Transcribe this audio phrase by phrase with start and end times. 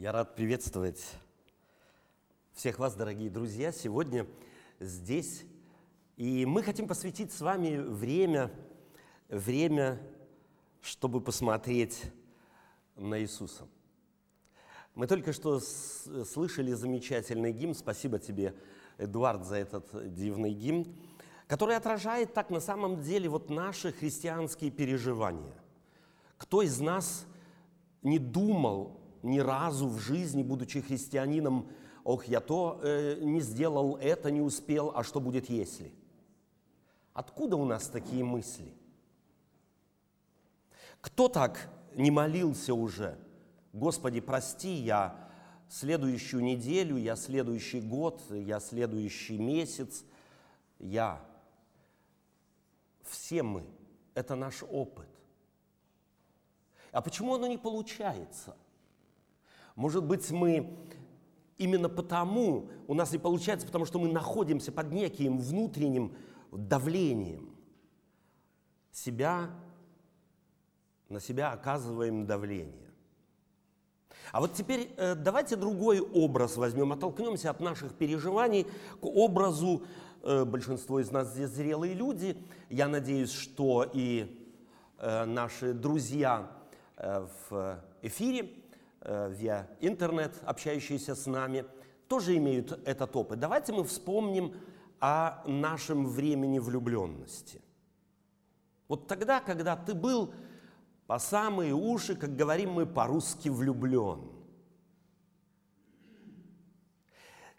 [0.00, 0.98] Я рад приветствовать
[2.54, 4.26] всех вас, дорогие друзья, сегодня
[4.78, 5.44] здесь.
[6.16, 8.50] И мы хотим посвятить с вами время,
[9.28, 10.00] время,
[10.80, 12.02] чтобы посмотреть
[12.96, 13.68] на Иисуса.
[14.94, 17.74] Мы только что слышали замечательный гимн.
[17.74, 18.54] Спасибо тебе,
[18.96, 20.86] Эдуард, за этот дивный гимн,
[21.46, 25.62] который отражает так на самом деле вот наши христианские переживания.
[26.38, 27.26] Кто из нас
[28.02, 31.68] не думал ни разу в жизни, будучи христианином,
[32.04, 35.92] ох, я то э, не сделал, это не успел, а что будет если?
[37.12, 38.72] Откуда у нас такие мысли?
[41.00, 43.18] Кто так не молился уже?
[43.72, 45.28] Господи, прости, я
[45.68, 50.04] следующую неделю, я следующий год, я следующий месяц,
[50.78, 51.24] я.
[53.04, 53.64] Все мы.
[54.14, 55.08] Это наш опыт.
[56.92, 58.56] А почему оно не получается?
[59.80, 60.76] Может быть, мы
[61.56, 66.14] именно потому, у нас не получается, потому что мы находимся под неким внутренним
[66.52, 67.56] давлением.
[68.92, 69.48] Себя,
[71.08, 72.90] на себя оказываем давление.
[74.32, 78.66] А вот теперь э, давайте другой образ возьмем, оттолкнемся от наших переживаний
[79.00, 79.82] к образу,
[80.22, 82.36] э, большинство из нас здесь зрелые люди,
[82.68, 84.46] я надеюсь, что и
[84.98, 86.50] э, наши друзья
[86.98, 88.60] в эфире
[89.02, 91.64] Э, вia интернет, общающиеся с нами,
[92.06, 93.38] тоже имеют этот опыт.
[93.38, 94.54] Давайте мы вспомним
[95.00, 97.62] о нашем времени влюбленности.
[98.88, 100.34] Вот тогда, когда ты был
[101.06, 104.20] по самые уши, как говорим мы по-русски, влюблен.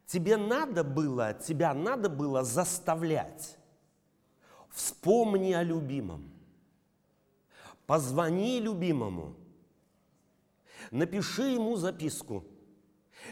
[0.05, 3.57] Тебе надо было, тебя надо было заставлять.
[4.69, 6.29] Вспомни о любимом.
[7.87, 9.35] Позвони любимому–
[10.91, 12.43] Напиши ему записку.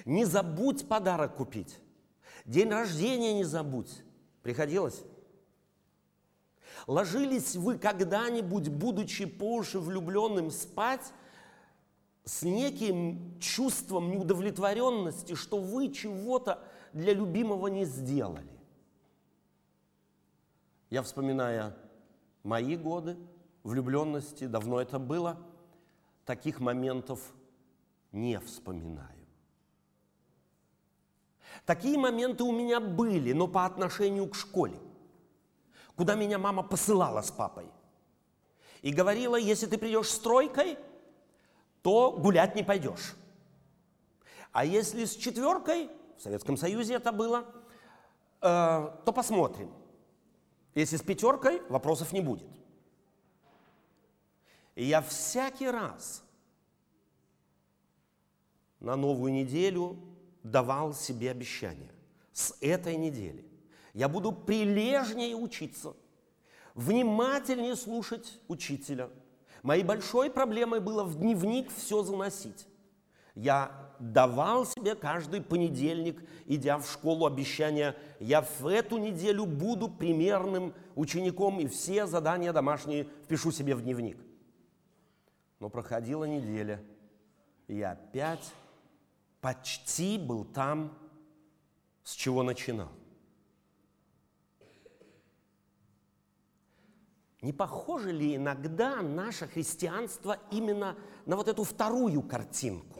[0.05, 1.77] Не забудь подарок купить.
[2.45, 4.01] День рождения не забудь.
[4.41, 5.03] Приходилось?
[6.87, 11.11] Ложились вы когда-нибудь, будучи по уши влюбленным, спать
[12.23, 16.63] с неким чувством неудовлетворенности, что вы чего-то
[16.93, 18.59] для любимого не сделали?
[20.89, 21.73] Я вспоминаю
[22.43, 23.17] мои годы
[23.63, 25.37] влюбленности, давно это было,
[26.25, 27.33] таких моментов
[28.11, 29.27] не вспоминаю.
[31.65, 34.79] Такие моменты у меня были, но по отношению к школе,
[35.95, 37.69] куда меня мама посылала с папой.
[38.81, 40.77] И говорила, если ты придешь с тройкой,
[41.81, 43.15] то гулять не пойдешь.
[44.51, 47.45] А если с четверкой, в Советском Союзе это было,
[48.41, 49.71] э, то посмотрим.
[50.75, 52.49] Если с пятеркой, вопросов не будет.
[54.75, 56.23] И я всякий раз
[58.79, 59.97] на новую неделю
[60.43, 61.91] давал себе обещание.
[62.31, 63.45] С этой недели
[63.93, 65.93] я буду прилежнее учиться,
[66.75, 69.09] внимательнее слушать учителя.
[69.63, 72.67] Моей большой проблемой было в дневник все заносить.
[73.35, 80.73] Я давал себе каждый понедельник, идя в школу, обещание, я в эту неделю буду примерным
[80.95, 84.17] учеником и все задания домашние впишу себе в дневник.
[85.59, 86.81] Но проходила неделя,
[87.67, 88.53] и опять
[89.41, 90.97] почти был там,
[92.03, 92.89] с чего начинал.
[97.41, 102.98] Не похоже ли иногда наше христианство именно на вот эту вторую картинку?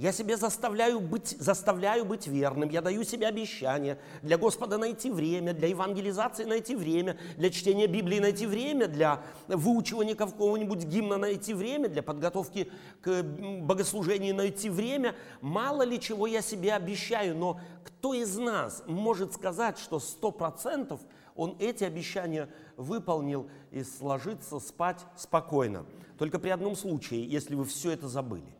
[0.00, 5.52] Я себе заставляю быть, заставляю быть верным, я даю себе обещание для Господа найти время,
[5.52, 11.90] для евангелизации найти время, для чтения Библии найти время, для выучивания какого-нибудь гимна найти время,
[11.90, 12.72] для подготовки
[13.02, 15.14] к богослужению найти время.
[15.42, 21.02] Мало ли чего я себе обещаю, но кто из нас может сказать, что сто процентов
[21.36, 25.84] он эти обещания выполнил и сложится спать спокойно?
[26.16, 28.59] Только при одном случае, если вы все это забыли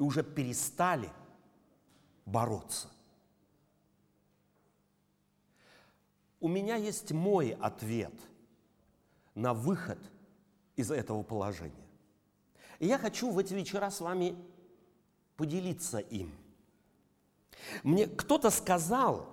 [0.00, 1.12] и уже перестали
[2.24, 2.88] бороться.
[6.40, 8.14] У меня есть мой ответ
[9.34, 9.98] на выход
[10.74, 11.86] из этого положения.
[12.78, 14.34] И я хочу в эти вечера с вами
[15.36, 16.34] поделиться им.
[17.82, 19.28] Мне кто-то сказал,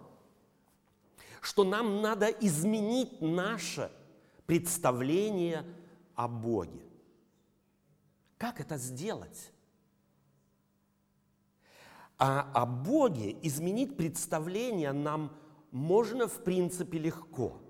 [1.40, 3.90] что нам надо изменить наше
[4.46, 5.64] представление
[6.14, 6.84] о Боге.
[8.38, 9.54] Как это сделать?
[12.18, 15.36] А о Боге изменить представление нам
[15.72, 17.62] можно в принципе легко.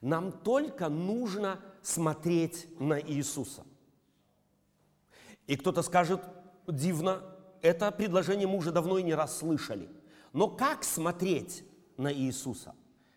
[0.00, 3.64] Нам только нужно смотреть на Иисуса.
[5.46, 6.22] И кто-то скажет,
[6.68, 7.22] дивно,
[7.62, 9.88] это предложение мы уже давно и не раз слышали.
[10.32, 11.64] Но как смотреть
[11.96, 12.74] на Иисуса?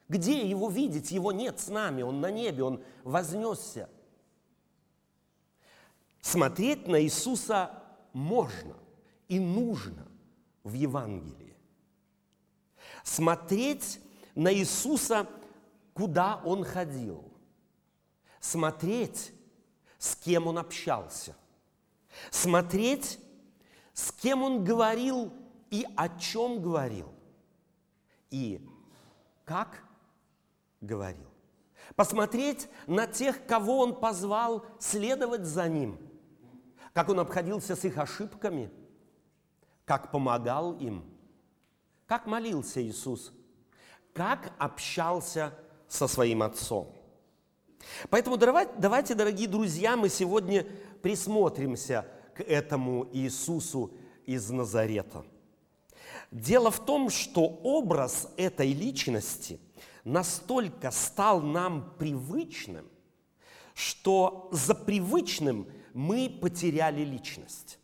[0.09, 1.11] Где его видеть?
[1.11, 3.89] Его нет с нами, он на небе, он вознесся.
[6.21, 7.83] Смотреть на Иисуса
[8.13, 8.75] можно
[9.27, 10.06] и нужно
[10.67, 11.55] в Евангелии.
[13.03, 13.99] Смотреть
[14.35, 15.27] на Иисуса,
[15.93, 17.31] куда Он ходил.
[18.39, 19.33] Смотреть,
[19.97, 21.35] с кем Он общался.
[22.29, 23.19] Смотреть,
[23.93, 25.33] с кем Он говорил
[25.71, 27.13] и о чем говорил.
[28.29, 28.61] И
[29.45, 29.83] как
[30.81, 31.27] говорил.
[31.95, 35.97] Посмотреть на тех, кого Он позвал следовать за Ним.
[36.93, 38.69] Как Он обходился с их ошибками,
[39.87, 41.01] как помогал им,
[42.07, 43.31] как молился Иисус,
[44.13, 45.53] как общался
[45.87, 46.93] со своим Отцом.
[48.09, 50.67] Поэтому давайте, дорогие друзья, мы сегодня
[51.01, 52.05] присмотримся
[52.35, 53.93] к этому Иисусу
[54.25, 55.25] из Назарета.
[56.31, 59.57] Дело в том, что образ этой личности
[60.03, 62.89] настолько стал нам привычным,
[63.73, 67.79] что за привычным мы потеряли личность.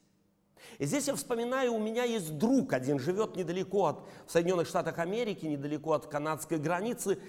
[0.80, 5.00] И здесь я вспоминаю, у меня есть друг один, живет недалеко от в Соединенных Штатах
[5.00, 7.20] Америки, недалеко от канадской границы,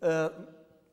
[0.00, 0.30] э,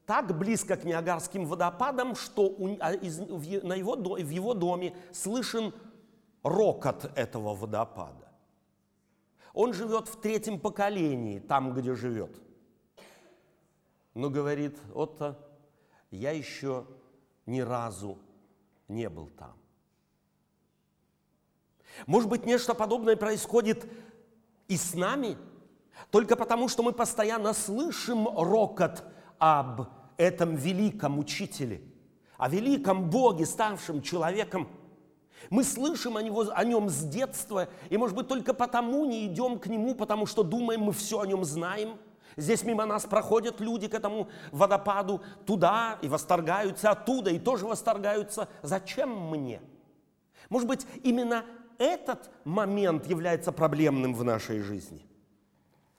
[0.06, 4.96] так близко к Ниагарским водопадам, что у, а из, в, на его, в его доме
[5.12, 5.74] слышен
[6.44, 8.28] рокот этого водопада.
[9.54, 12.40] Он живет в третьем поколении, там, где живет.
[14.14, 15.40] Но говорит, Отто,
[16.12, 16.86] я еще
[17.46, 18.18] ни разу
[18.88, 19.54] не был там.
[22.08, 23.86] Может быть, нечто подобное происходит
[24.68, 25.38] и с нами,
[26.12, 29.04] только потому, что мы постоянно слышим рокот
[29.38, 29.88] об
[30.18, 31.82] этом великом учителе,
[32.38, 34.68] о великом Боге, ставшем человеком.
[35.50, 39.60] Мы слышим о, него, о нем с детства, и, может быть, только потому не идем
[39.60, 41.98] к нему, потому что думаем, мы все о нем знаем.
[42.38, 48.50] Здесь мимо нас проходят люди к этому водопаду туда и восторгаются оттуда, и тоже восторгаются.
[48.62, 49.62] Зачем мне?
[50.50, 51.46] Может быть, именно
[51.78, 55.06] этот момент является проблемным в нашей жизни.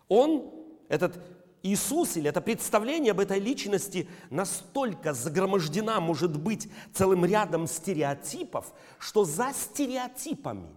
[0.08, 0.50] Он,
[0.88, 1.19] этот
[1.62, 9.25] Иисус или это представление об этой личности настолько загромождена, может быть, целым рядом стереотипов, что
[9.25, 10.69] за стереотипами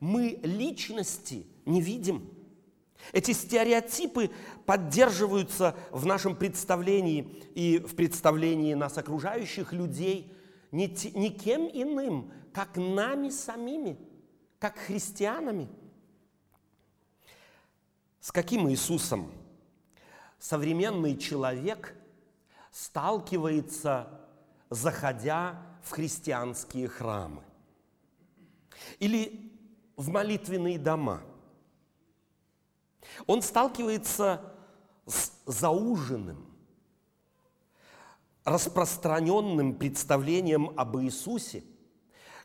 [0.00, 2.28] мы личности не видим.
[3.12, 4.30] Эти стереотипы
[4.66, 7.22] поддерживаются в нашем представлении
[7.54, 10.32] и в представлении нас окружающих людей
[10.72, 13.98] никем иным, как нами самими–
[14.64, 15.68] как христианами.
[18.18, 19.30] С каким Иисусом
[20.38, 21.94] современный человек
[22.70, 24.08] сталкивается,
[24.70, 27.42] заходя в христианские храмы
[29.00, 29.52] или
[29.96, 31.22] в молитвенные дома?
[33.26, 34.54] Он сталкивается
[35.04, 36.50] с зауженным,
[38.44, 41.62] распространенным представлением об Иисусе,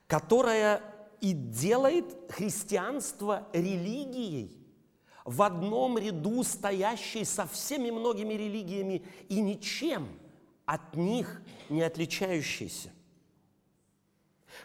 [0.05, 4.55] которое и делает христианство религией,
[5.25, 10.07] в одном ряду стоящей со всеми многими религиями и ничем
[10.65, 12.91] от них не отличающейся.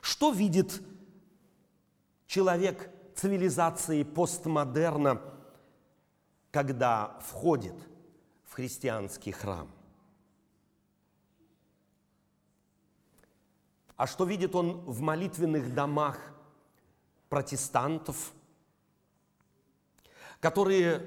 [0.00, 0.82] Что видит
[2.26, 5.20] человек цивилизации постмодерна,
[6.50, 7.76] когда входит
[8.44, 9.70] в христианский храм?
[13.96, 16.33] А что видит он в молитвенных домах
[17.28, 18.32] протестантов,
[20.40, 21.02] которые,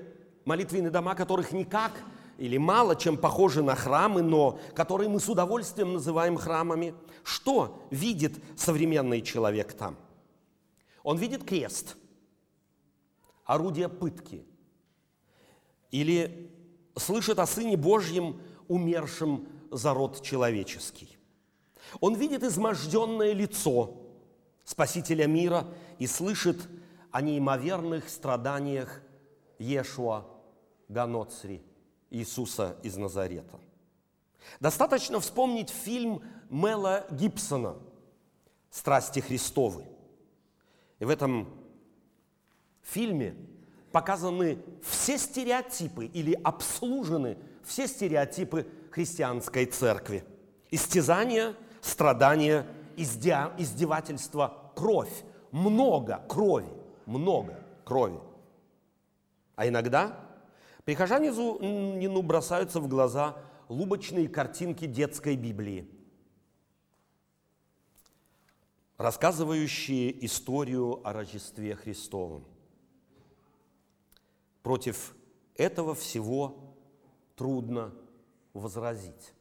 [0.45, 1.93] молитвенные дома которых никак
[2.37, 6.93] или мало чем похожи на храмы, но которые мы с удовольствием называем храмами.
[7.23, 9.95] Что видит современный человек там?
[11.03, 11.97] Он видит крест,
[13.45, 14.45] орудие пытки,
[15.91, 16.51] или
[16.95, 21.17] слышит о Сыне Божьем, умершем за род человеческий.
[22.01, 23.93] Он видит изможденное лицо
[24.65, 25.65] Спасителя мира
[25.99, 26.67] и слышит
[27.11, 29.01] о неимоверных страданиях
[29.59, 30.25] Ешуа
[30.87, 31.61] Ганоцри,
[32.09, 33.59] Иисуса из Назарета.
[34.59, 37.75] Достаточно вспомнить фильм Мела Гибсона
[38.69, 39.85] «Страсти Христовы».
[40.99, 41.47] И в этом
[42.81, 43.35] фильме
[43.91, 50.23] показаны все стереотипы или обслужены все стереотипы христианской церкви.
[50.71, 56.69] Истязания, страдания, издевательства, кровь, много крови,
[57.05, 58.19] много крови.
[59.55, 60.19] А иногда
[60.85, 63.37] прихожанину бросаются в глаза
[63.69, 65.89] лубочные картинки детской Библии.
[68.97, 72.43] рассказывающие историю о Рождестве Христовом.
[74.63, 75.15] Против
[75.55, 76.75] этого всего
[77.35, 77.93] трудно
[78.53, 79.33] возразить.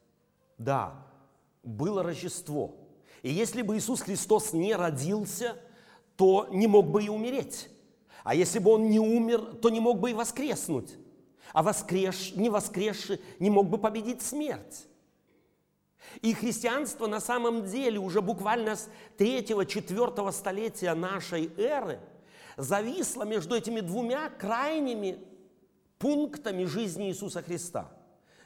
[0.57, 1.05] Да,
[1.63, 2.75] было Рождество.
[3.23, 5.59] И если бы Иисус Христос не родился,
[6.17, 7.69] то не мог бы и умереть.
[8.23, 10.95] А если бы Он не умер, то не мог бы и воскреснуть.
[11.53, 14.87] А воскреш, не воскресший не мог бы победить смерть.
[16.21, 21.99] И христианство на самом деле уже буквально с третьего-четвертого столетия нашей эры
[22.57, 25.19] зависло между этими двумя крайними
[25.99, 27.91] пунктами жизни Иисуса Христа.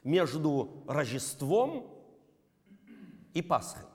[0.04, 1.88] Между Рождеством
[3.34, 3.91] и Пасхой.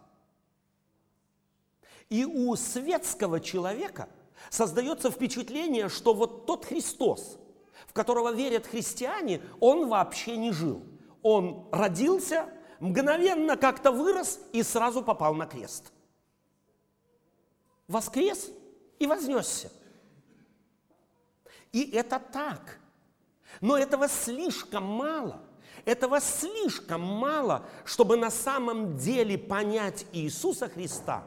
[2.09, 4.09] И у светского человека
[4.51, 7.39] создается впечатление, что вот тот Христос,
[7.87, 10.83] в которого верят христиане, он вообще не жил.
[11.23, 12.49] Он родился,
[12.79, 15.93] мгновенно как-то вырос и сразу попал на крест.
[17.89, 18.51] Воскрес
[18.99, 19.73] и вознесся.
[21.73, 22.79] И это так.
[23.61, 25.43] Но этого слишком мало.
[25.85, 31.25] Этого слишком мало, чтобы на самом деле понять Иисуса Христа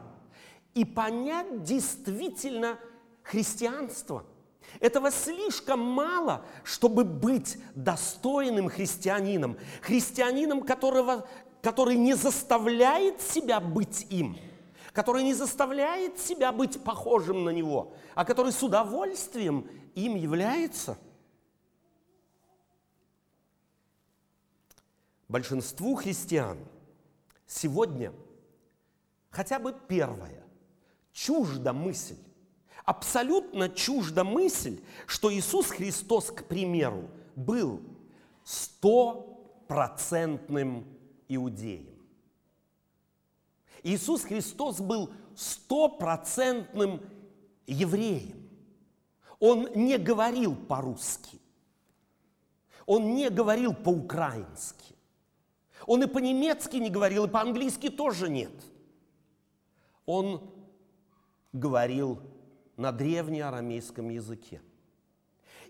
[0.74, 2.78] и понять действительно
[3.22, 4.24] христианство.
[4.78, 9.56] Этого слишком мало, чтобы быть достойным христианином.
[9.82, 11.28] Христианином, которого,
[11.60, 14.38] который не заставляет себя быть им,
[14.92, 20.96] который не заставляет себя быть похожим на него, а который с удовольствием им является.
[25.28, 26.58] Большинству христиан
[27.46, 28.12] сегодня
[29.30, 30.44] хотя бы первое
[31.24, 32.18] чужда мысль,
[32.84, 37.80] абсолютно чужда мысль, что Иисус Христос, к примеру, был
[38.42, 40.86] стопроцентным
[41.28, 41.86] иудеем.
[43.82, 47.02] Иисус Христос был стопроцентным
[47.66, 48.48] евреем.
[49.38, 51.38] Он не говорил по-русски.
[52.86, 54.94] Он не говорил по-украински.
[55.86, 58.52] Он и по-немецки не говорил, и по-английски тоже нет.
[60.04, 60.49] Он
[61.52, 62.20] говорил
[62.76, 64.62] на древнеарамейском языке.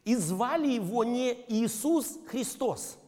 [0.04, 2.98] И звали его не Иисус Христос.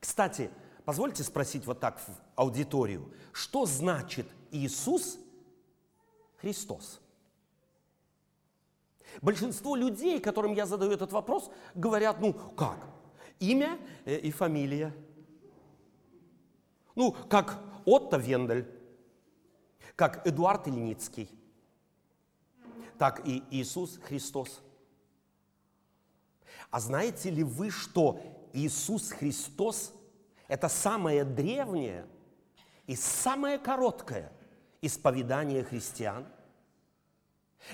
[0.00, 0.50] Кстати,
[0.84, 5.18] позвольте спросить вот так в аудиторию, что значит Иисус
[6.36, 7.00] Христос?
[9.22, 12.78] Большинство людей, которым я задаю этот вопрос, говорят, ну как,
[13.40, 14.94] имя э, и фамилия.
[16.94, 18.68] Ну, как Отто Вендель,
[19.96, 21.30] как Эдуард Ильницкий,
[22.98, 24.60] так и Иисус Христос.
[26.70, 28.20] А знаете ли вы, что
[28.52, 29.92] Иисус Христос–
[30.48, 32.06] это самое древнее
[32.86, 34.32] и самое короткое
[34.82, 36.26] исповедание христиан?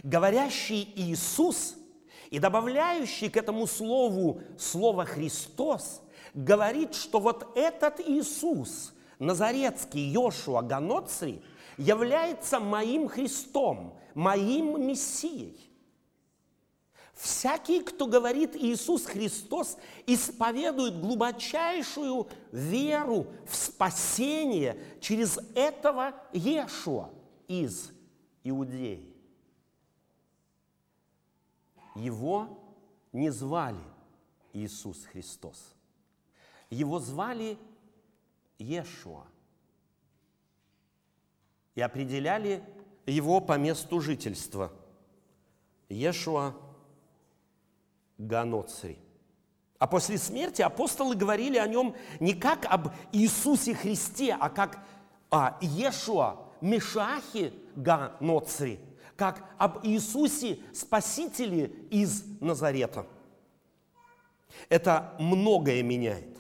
[0.02, 1.76] Говорящий Иисус
[2.31, 6.02] и добавляющий к этому слову слово «Христос»
[6.35, 11.43] говорит, что вот этот Иисус, Назарецкий Йошуа Ганоцри,
[11.76, 15.71] является моим Христом, моим Мессией.
[17.14, 27.11] Всякий, кто говорит Иисус Христос, исповедует глубочайшую веру в спасение через этого Иешуа
[27.47, 27.92] из
[28.42, 29.14] Иудеи.
[31.94, 32.59] Его
[33.12, 33.78] не звали
[34.52, 35.73] Иисус Христос.
[36.68, 37.56] Его звали
[38.59, 39.25] Иешуа.
[41.76, 42.62] И определяли
[43.06, 44.73] его по месту жительства.
[45.88, 46.54] Ешуа
[48.18, 48.99] Ганоцри.
[49.78, 54.78] А после смерти апостолы говорили о нем не как об Иисусе Христе, а как
[55.30, 58.80] о Ешуа Мешахе Ганоцри,
[59.16, 63.06] как об Иисусе Спасителе из Назарета.
[64.68, 66.38] Это многое меняет.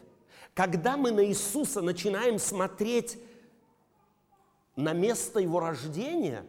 [0.54, 3.18] Когда мы на Иисуса начинаем смотреть
[4.76, 6.44] на место его рождения,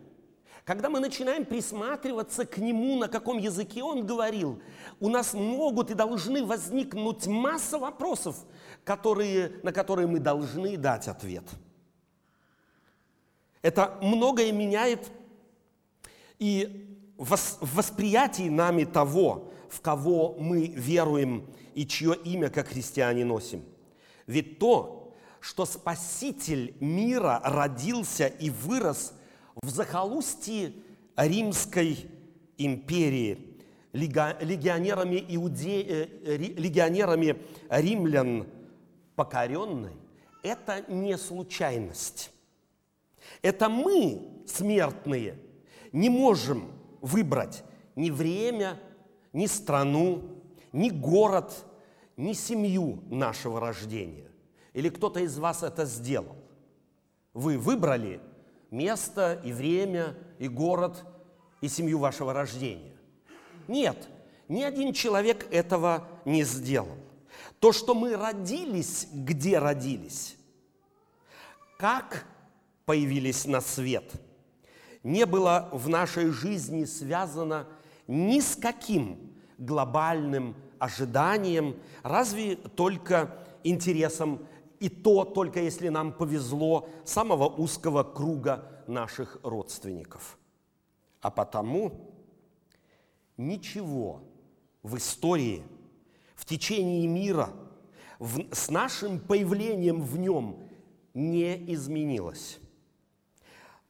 [0.64, 4.62] когда мы начинаем присматриваться к нему, на каком языке он говорил,
[5.00, 8.36] у нас могут и должны возникнуть масса вопросов,
[8.84, 11.44] которые, на которые мы должны дать ответ.
[13.62, 15.12] Это многое меняет
[16.40, 23.64] и в восприятии нами того, в кого мы веруем и чье имя как христиане носим.
[24.28, 25.05] Ведь то,
[25.46, 29.14] что Спаситель мира родился и вырос
[29.54, 30.74] в захолустье
[31.16, 32.10] Римской
[32.58, 33.56] империи,
[33.94, 35.84] легионерами, иуде...
[35.84, 37.38] Э, легионерами
[37.70, 38.48] римлян
[39.16, 39.92] покоренной,
[40.42, 42.32] это не случайность.
[43.44, 45.38] Это мы, смертные,
[45.92, 46.72] не можем
[47.02, 47.64] выбрать
[47.96, 48.80] ни время,
[49.32, 50.24] ни страну,
[50.72, 51.54] ни город,
[52.18, 54.32] ни семью нашего рождения.
[54.76, 56.36] Или кто-то из вас это сделал.
[57.34, 58.20] Вы выбрали
[58.72, 61.06] место и время, и город,
[61.62, 62.94] и семью вашего рождения.
[63.70, 64.10] Нет,
[64.50, 66.98] ни один человек этого не сделал.
[67.62, 70.36] То, что мы родились, где родились,
[71.78, 72.26] как
[72.86, 74.12] появились на свет,
[75.04, 77.66] не было в нашей жизни связано
[78.08, 84.46] ни с каким глобальным ожиданием, разве только интересом,
[84.86, 90.38] и то только если нам повезло, самого узкого круга наших родственников.
[91.22, 92.14] А потому
[93.36, 94.22] ничего
[94.84, 95.64] в истории,
[96.36, 97.50] в течение мира,
[98.20, 100.70] в, с нашим появлением в нем
[101.16, 102.60] не изменилось.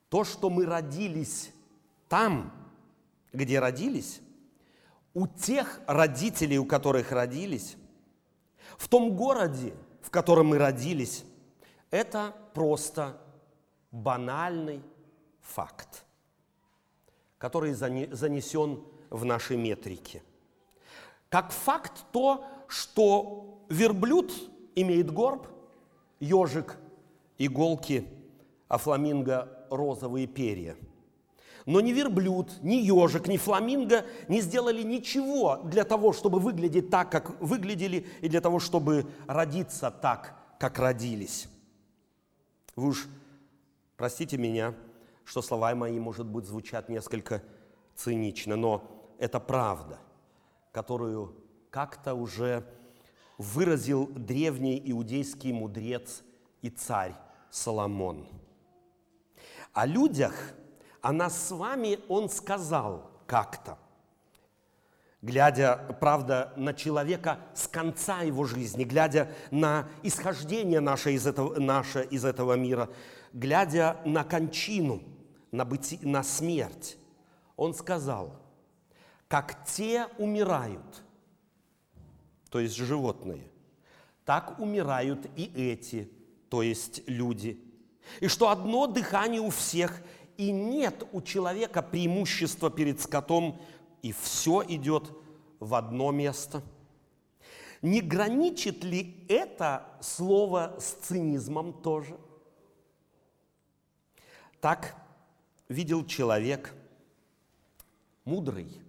[0.07, 1.51] То, что мы родились
[2.07, 2.53] там,
[3.33, 4.21] где родились,
[5.13, 7.75] у тех родителей, у которых родились,
[8.77, 9.73] в том городе,
[10.05, 11.25] в котором мы родились,
[11.89, 13.19] это просто
[13.89, 14.83] банальный
[15.41, 16.05] факт,
[17.39, 20.21] который занесен в наши метрики.
[21.29, 24.31] Как факт то, что верблюд
[24.75, 25.47] имеет горб,
[26.19, 26.77] ежик–
[27.39, 28.07] иголки,
[28.67, 30.77] а фламинго– розовые перья–
[31.65, 37.11] но ни верблюд, ни ежик, ни фламинго не сделали ничего для того, чтобы выглядеть так,
[37.11, 41.47] как выглядели, и для того, чтобы родиться так, как родились.
[42.75, 43.07] Вы уж
[43.97, 44.75] простите меня,
[45.23, 47.41] что слова мои, может быть, звучат несколько
[47.95, 49.97] цинично, но это правда,
[50.71, 51.35] которую
[51.71, 52.63] как-то уже
[53.39, 56.21] выразил древний иудейский мудрец
[56.61, 57.15] и царь
[57.49, 58.27] Соломон.
[59.73, 60.53] О людях–
[61.05, 63.77] а нас с вами он сказал как-то,
[65.21, 72.05] глядя, правда, на человека с конца его жизни, глядя на исхождение наше из этого, наше
[72.05, 72.89] из этого мира,
[73.33, 75.03] глядя на кончину,
[75.51, 76.97] на, быти, на смерть,
[77.55, 78.41] он сказал,
[79.27, 81.03] как те умирают,
[82.49, 83.47] то есть животные,
[84.25, 86.11] так умирают и эти,
[86.49, 87.63] то есть люди.
[88.21, 90.01] И что одно дыхание у всех,
[90.37, 93.59] и нет у человека преимущества перед скотом,
[94.01, 95.11] и все идет
[95.59, 96.61] в одно место.
[97.81, 102.17] Не граничит ли это слово с цинизмом тоже?
[104.59, 104.95] Так
[105.69, 106.73] видел человек,
[108.23, 108.81] мудрый,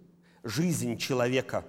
[0.43, 1.65] жизнь человека,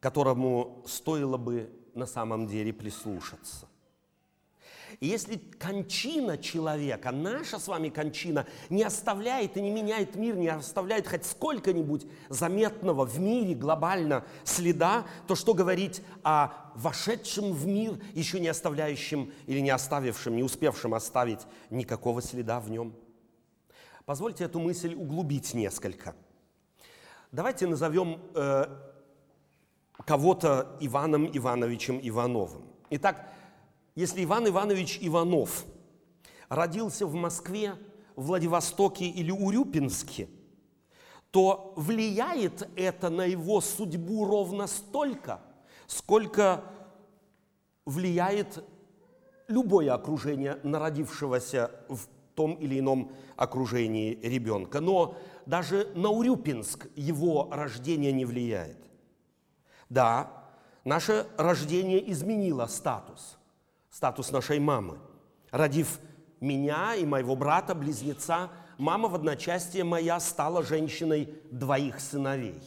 [0.00, 3.66] которому стоило бы на самом деле прислушаться.
[5.00, 10.48] И если кончина человека, наша с вами кончина, не оставляет и не меняет мир, не
[10.48, 17.98] оставляет хоть сколько-нибудь заметного в мире глобально следа, то что говорить о вошедшем в мир,
[18.14, 22.94] еще не оставляющем или не оставившем, не успевшем оставить никакого следа в нем?
[24.06, 26.14] Позвольте эту мысль углубить несколько.
[27.32, 28.66] Давайте назовем э,
[30.06, 32.62] кого-то Иваном Ивановичем Ивановым.
[32.90, 33.28] Итак,
[33.96, 35.64] если Иван Иванович Иванов
[36.48, 37.74] родился в Москве,
[38.14, 40.28] Владивостоке или Урюпинске,
[41.30, 45.40] то влияет это на его судьбу ровно столько,
[45.86, 46.62] сколько
[47.84, 48.62] влияет
[49.48, 54.80] любое окружение народившегося в том или ином окружении ребенка.
[54.80, 58.78] Но даже на Урюпинск его рождение не влияет.
[59.88, 60.44] Да,
[60.84, 63.38] наше рождение изменило статус–
[63.96, 64.98] статус нашей мамы.
[65.50, 66.00] Родив
[66.38, 72.60] меня и моего брата-близнеца, мама в одночасье моя стала женщиной двоих сыновей.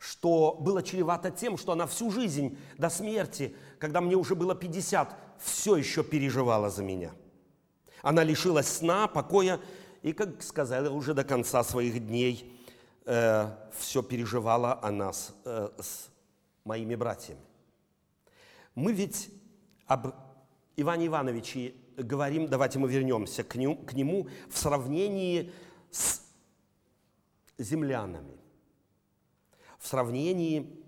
[0.00, 5.16] Что было чревато тем, что она всю жизнь до смерти, когда мне уже было 50,
[5.38, 7.12] все еще переживала за меня.
[8.02, 9.60] Она лишилась сна, покоя
[10.02, 12.60] и, как сказала, уже до конца своих дней
[13.04, 16.08] э, все переживала о нас э, с
[16.64, 17.40] моими братьями.
[18.74, 19.30] Мы ведь
[19.86, 20.14] об
[20.76, 25.52] Иване Ивановиче говорим, давайте мы вернемся к нему, к нему в сравнении
[25.90, 26.22] с
[27.56, 28.36] землянами,
[29.78, 30.84] в сравнении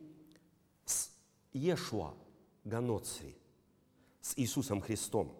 [0.85, 1.11] с
[1.53, 2.15] Ешуа
[2.65, 3.37] Ганоцри,
[4.21, 5.35] с Иисусом Христом.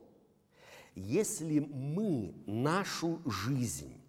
[0.95, 4.01] Если мы нашу жизнь,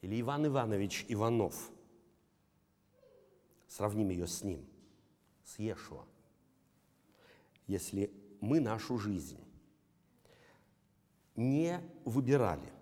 [0.00, 1.70] или Иван Иванович Иванов,
[3.68, 4.66] сравним ее с ним,
[5.44, 6.04] с Ешуа–
[7.68, 9.38] если мы нашу жизнь
[11.36, 12.72] не выбирали,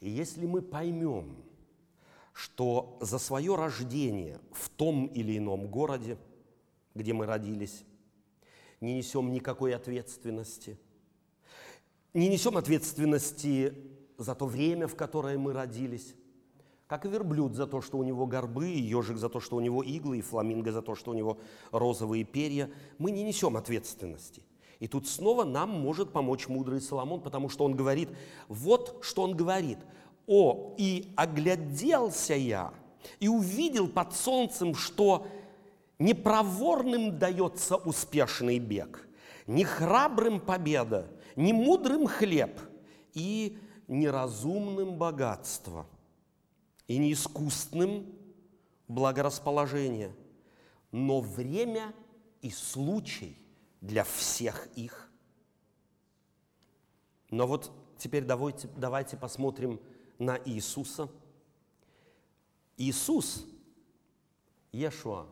[0.00, 1.36] И если мы поймем,
[2.32, 6.16] что за свое рождение в том или ином городе,
[6.94, 7.84] где мы родились,
[8.80, 10.78] не несем никакой ответственности,
[12.14, 13.74] не несем ответственности
[14.16, 16.14] за то время, в которое мы родились,
[16.90, 19.60] как и верблюд за то, что у него горбы, и ежик за то, что у
[19.60, 21.38] него иглы, и фламинго за то, что у него
[21.70, 22.68] розовые перья.
[22.98, 24.42] Мы не несем ответственности.
[24.80, 28.08] И тут снова нам может помочь мудрый Соломон, потому что он говорит,
[28.48, 29.78] вот что он говорит.
[30.26, 32.74] «О, и огляделся я,
[33.20, 35.28] и увидел под солнцем, что
[36.00, 39.08] непроворным дается успешный бег,
[39.46, 42.58] не храбрым победа, не мудрым хлеб
[43.14, 45.86] и неразумным богатство»
[46.90, 48.04] и не искусственным
[48.88, 50.12] благорасположение,
[50.90, 51.94] но время
[52.42, 53.38] и случай
[53.80, 55.08] для всех их.
[57.30, 59.80] Но вот теперь давайте, давайте посмотрим
[60.18, 61.08] на Иисуса.
[62.76, 63.46] Иисус,
[64.72, 65.28] Ешуа,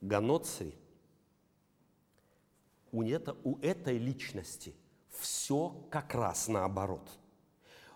[0.00, 0.74] Ганоцри,
[2.90, 4.74] у, это, у этой личности
[5.10, 7.06] все как раз наоборот.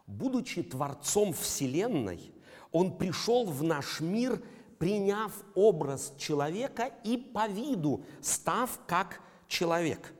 [0.06, 2.34] Будучи Творцом Вселенной–
[2.72, 4.42] он пришел в наш мир,
[4.78, 10.12] приняв образ человека и по виду став как человек.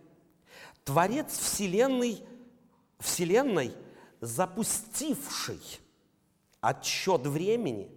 [0.84, 2.22] Творец Вселенной,
[2.98, 3.74] Вселенной
[4.20, 5.60] запустивший
[6.60, 7.90] отсчет времени,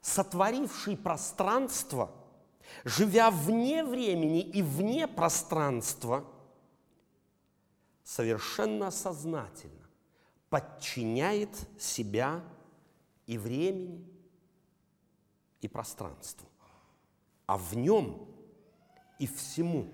[0.00, 2.10] сотворивший пространство,
[2.84, 6.24] живя вне времени и вне пространства,
[8.04, 9.82] совершенно сознательно
[10.50, 12.42] подчиняет себя
[13.32, 14.06] и времени,
[15.62, 16.46] и пространству,
[17.46, 18.28] а в нем
[19.18, 19.88] и всему,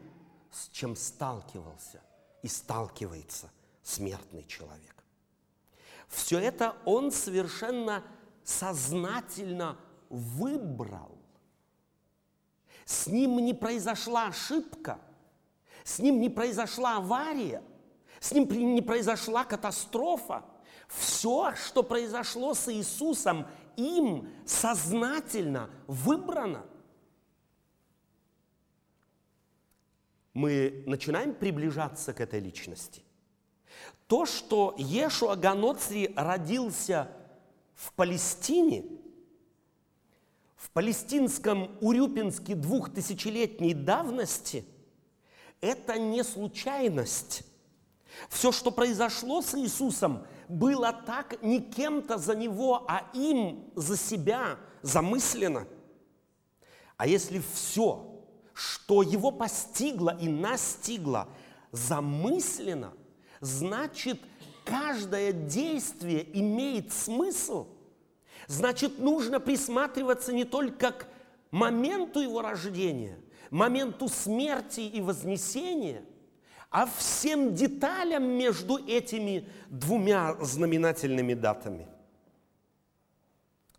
[0.50, 2.00] с чем сталкивался
[2.42, 3.48] и сталкивается
[3.84, 5.04] смертный человек.
[6.08, 8.02] Все это он совершенно
[8.42, 11.16] сознательно выбрал.
[12.86, 14.98] С ним не произошла ошибка,
[15.84, 17.62] с ним не произошла авария,
[18.18, 20.44] с ним не произошла катастрофа–
[20.88, 23.46] все, что произошло с Иисусом,
[23.76, 26.66] им сознательно выбрано.
[30.34, 33.02] Мы начинаем приближаться к этой личности.
[34.06, 37.10] То, что Ешуа Ганоцри родился
[37.74, 38.84] в Палестине,
[40.56, 44.64] в палестинском Урюпинске двухтысячелетней давности,
[45.60, 47.44] это не случайность.
[48.28, 54.58] Все, что произошло с Иисусом– было так не кем-то за него, а им за себя
[54.82, 55.66] замыслено.
[56.96, 61.28] А если все, что его постигло и настигло,
[61.70, 62.92] замыслено,
[63.40, 64.20] значит,
[64.64, 67.66] каждое действие имеет смысл.
[68.46, 71.06] Значит, нужно присматриваться не только к
[71.50, 76.02] моменту его рождения, моменту смерти и вознесения–
[76.70, 81.86] а всем деталям между этими двумя знаменательными датами.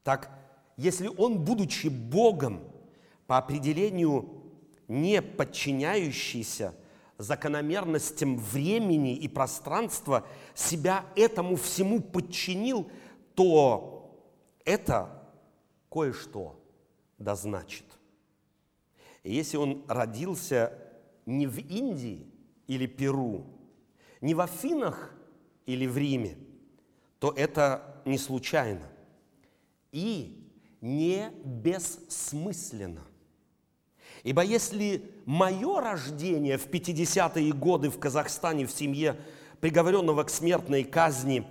[0.04, 0.32] Так,
[0.76, 2.64] если он, будучи Богом,
[3.28, 4.44] по определению
[4.88, 6.74] не подчиняющийся
[7.20, 10.26] закономерностям времени и пространства,
[10.56, 12.90] себя этому всему подчинил,
[13.36, 14.20] то
[14.66, 15.30] это
[15.92, 16.60] кое-что
[17.20, 17.86] да значит.
[19.24, 20.74] И если он родился
[21.26, 22.26] не в Индии,
[22.70, 23.48] или Перу,
[24.22, 25.12] не в Афинах
[25.66, 26.38] или в Риме,
[27.18, 28.86] то это не случайно
[29.92, 30.48] и
[30.80, 33.02] не бессмысленно.
[34.22, 39.20] Ибо если мое рождение в 50-е годы в Казахстане в семье
[39.62, 41.48] приговоренного к смертной казни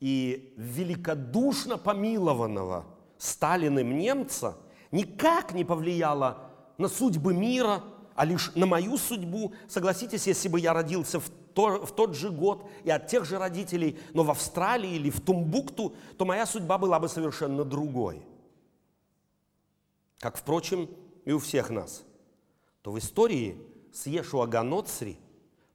[0.00, 2.86] и великодушно помилованного
[3.18, 4.56] Сталиным немца
[4.90, 9.52] никак не повлияло на судьбы мира, а лишь на мою судьбу.
[9.68, 13.38] Согласитесь, если бы я родился в, то, в тот же год и от тех же
[13.38, 18.22] родителей, но в Австралии или в Тумбукту, то моя судьба была бы совершенно другой.
[20.18, 20.88] Как, впрочем,
[21.24, 22.04] и у всех нас.
[22.82, 23.58] То в истории
[23.92, 25.18] с Ешуа Ганоцри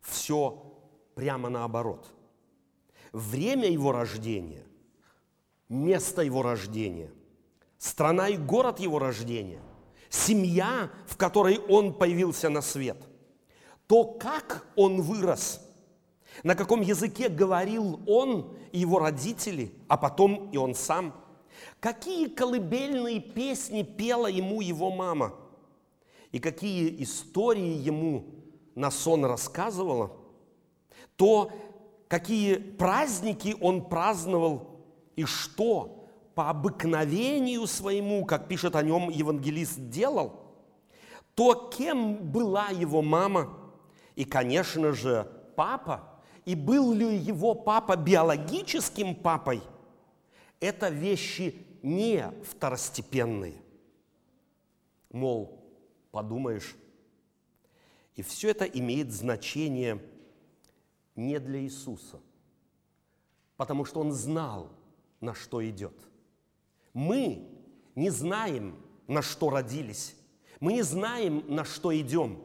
[0.02, 0.63] все
[1.15, 2.08] прямо наоборот.
[3.12, 4.63] Время его рождения,
[5.69, 7.12] место его рождения,
[7.78, 9.62] страна и город его рождения–
[10.17, 12.97] семья, в которой он появился на свет,
[13.88, 15.62] то, как он вырос,
[16.43, 21.13] на каком языке говорил он и его родители, а потом и он сам,
[21.80, 25.34] какие колыбельные песни пела ему его мама,
[26.32, 28.25] и какие истории ему
[28.75, 30.12] на сон рассказывала,
[31.15, 31.51] то,
[32.08, 34.82] какие праздники он праздновал
[35.15, 35.96] и что
[36.38, 40.34] по обыкновению своему, как пишет о нем евангелист, делал,
[41.34, 43.58] то кем была его мама
[44.15, 49.63] и, конечно же, папа, и был ли его папа биологическим папой,
[50.60, 53.60] это вещи не второстепенные.
[55.10, 55.60] Мол,
[56.12, 56.76] подумаешь,
[58.13, 60.04] и все это имеет значение
[61.15, 62.19] не для Иисуса,
[63.56, 64.69] потому что Он знал,
[65.19, 66.07] на что идет.
[66.93, 67.47] Мы
[67.95, 68.76] не знаем,
[69.08, 70.15] на что родились.
[70.60, 72.39] Мы не знаем, на что идем.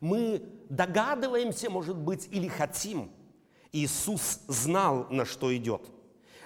[0.00, 3.10] Мы догадываемся, может быть, или хотим.
[3.72, 5.82] Иисус знал, на что идет,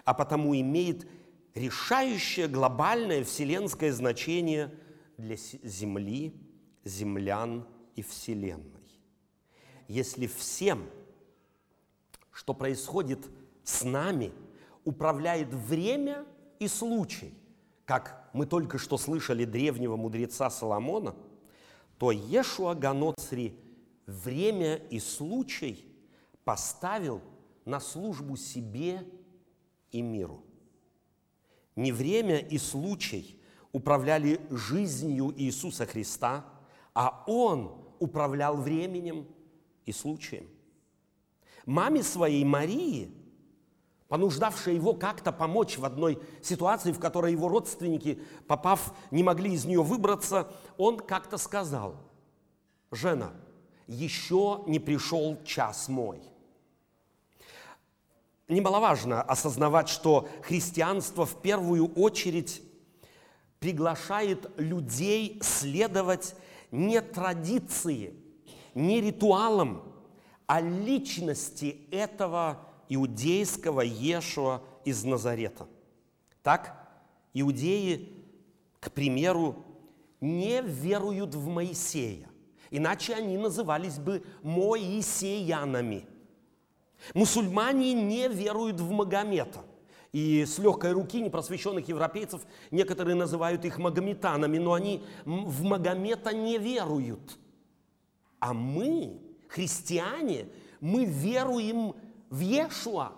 [0.04, 1.06] а потому имеет
[1.54, 4.74] решающее глобальное вселенское значение
[5.16, 6.34] для Земли,
[6.84, 8.80] землян и Вселенной.
[9.86, 10.88] Если всем,
[12.32, 13.20] что происходит
[13.64, 14.32] с нами,
[14.84, 16.24] управляет время
[16.60, 17.34] и случай,
[17.86, 21.16] как мы только что слышали древнего мудреца Соломона,
[21.98, 23.58] то Ешуа Ганоцри
[24.06, 25.84] время и случай
[26.44, 27.22] поставил
[27.64, 29.04] на службу себе
[29.90, 30.44] и миру.
[31.76, 33.40] Не время и случай
[33.72, 36.44] управляли жизнью Иисуса Христа,
[36.94, 39.26] а Он управлял временем
[39.86, 40.46] и случаем.
[41.64, 43.10] Маме своей Марии,
[44.10, 49.64] понуждавшей его как-то помочь в одной ситуации, в которой его родственники, попав, не могли из
[49.64, 51.94] нее выбраться, он как-то сказал,
[52.90, 53.30] «Жена,
[53.86, 56.20] еще не пришел час мой».
[58.48, 62.62] Немаловажно осознавать, что христианство в первую очередь
[63.60, 66.34] приглашает людей следовать
[66.72, 68.12] не традиции,
[68.74, 69.84] не ритуалам,
[70.48, 75.66] а личности этого иудейского Ешуа из Назарета.
[76.42, 76.76] Так,
[77.32, 78.12] иудеи,
[78.80, 79.64] к примеру,
[80.20, 82.28] не веруют в Моисея,
[82.70, 86.06] иначе они назывались бы моисеянами.
[87.14, 89.64] Мусульмане не веруют в Магомета.
[90.12, 96.58] И с легкой руки непросвещенных европейцев некоторые называют их магометанами, но они в Магомета не
[96.58, 97.38] веруют.
[98.40, 100.46] А мы, христиане,
[100.80, 103.12] мы веруем в Иешуа,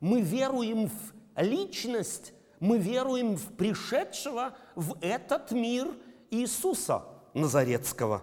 [0.00, 5.88] мы веруем в личность, мы веруем в пришедшего в этот мир
[6.30, 8.22] Иисуса Назарецкого.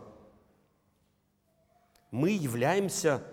[2.12, 3.24] Мы являемся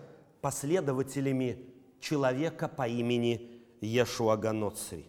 [0.41, 1.59] последователями
[2.01, 5.07] человека по имени Ешуа Ганоцри.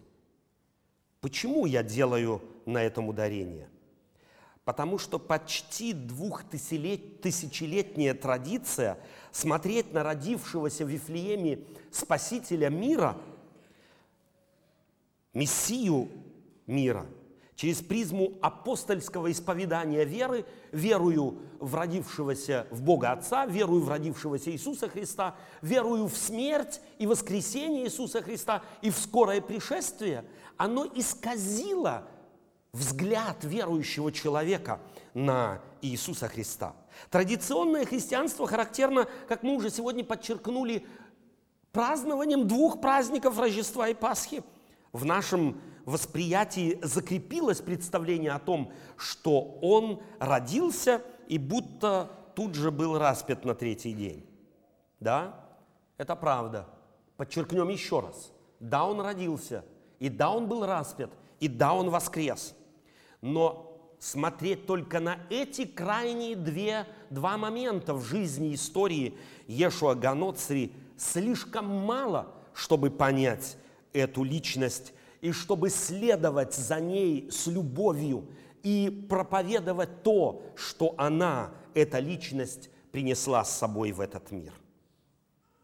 [1.20, 3.68] Почему я делаю на этом ударение?
[4.64, 8.98] Потому что почти двухтысячелетняя традиция
[9.30, 11.60] смотреть на родившегося в Вифлееме
[11.94, 13.16] Спасителя мира,
[15.32, 16.08] Мессию
[16.66, 17.06] мира–
[17.56, 24.88] через призму апостольского исповедания веры, верую в родившегося в Бога Отца, верую в родившегося Иисуса
[24.88, 30.24] Христа, верую в смерть и воскресение Иисуса Христа и в скорое пришествие,
[30.56, 32.08] оно исказило
[32.72, 34.80] взгляд верующего человека
[35.14, 36.74] на Иисуса Христа.
[37.08, 40.84] Традиционное христианство характерно, как мы уже сегодня подчеркнули,
[41.74, 44.42] празднованием двух праздников Рождества и Пасхи.
[44.92, 52.96] В нашем восприятии закрепилось представление о том, что он родился и будто тут же был
[52.96, 54.24] распят на третий день.
[55.00, 55.34] Да,
[55.98, 56.66] это правда.
[57.16, 58.32] Подчеркнем еще раз.
[58.60, 59.64] Да, он родился,
[59.98, 61.10] и да, он был распят,
[61.40, 62.54] и да, он воскрес.
[63.20, 70.72] Но смотреть только на эти крайние две, два момента в жизни истории Ешуа Ганоцри
[71.04, 73.56] слишком мало, чтобы понять
[73.92, 78.28] эту личность и чтобы следовать за ней с любовью
[78.62, 84.52] и проповедовать то, что она, эта личность, принесла с собой в этот мир.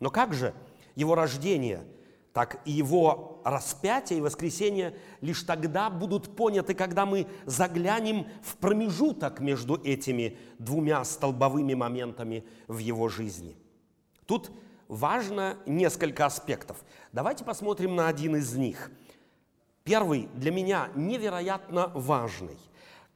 [0.01, 0.55] Но как же
[0.95, 1.85] его рождение,
[2.33, 9.41] так и его распятие и воскресение лишь тогда будут поняты, когда мы заглянем в промежуток
[9.41, 13.57] между этими двумя столбовыми моментами в его жизни.
[14.27, 14.51] Тут
[14.91, 16.85] важно несколько аспектов.
[17.13, 18.91] Давайте посмотрим на один из них–
[19.85, 22.59] Первый для меня невероятно важный.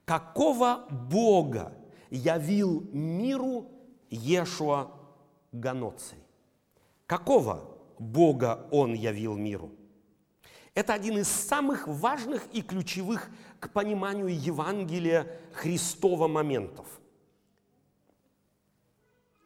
[0.03, 1.73] Какого Бога
[2.09, 3.71] явил миру
[4.09, 4.91] Ешуа
[5.51, 6.17] Ганоций?
[7.05, 9.71] Какого Бога Он явил миру?
[10.73, 16.87] Это один из самых важных и ключевых к пониманию Евангелия Христова моментов.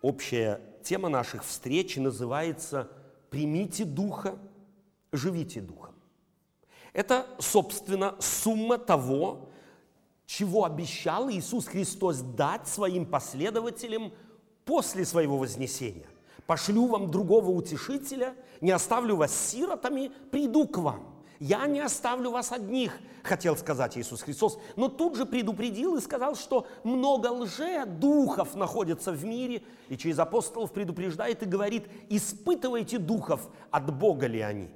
[0.01, 2.89] Общая тема наших встреч называется
[3.29, 4.37] «Примите Духа,
[5.11, 5.95] живите Духом».
[6.93, 9.49] Это, собственно, сумма того,
[10.25, 14.13] чего обещал Иисус Христос дать своим последователям
[14.65, 16.07] после своего вознесения.
[16.45, 21.08] «Пошлю вам другого утешителя, не оставлю вас сиротами, приду к вам».
[21.39, 26.35] «Я не оставлю вас одних», хотел сказать Иисус Христос, но тут же предупредил и сказал,
[26.35, 33.97] что много лже-духов находятся в мире, и через апостолов предупреждает и говорит, испытывайте духов, от
[33.97, 34.69] Бога ли они.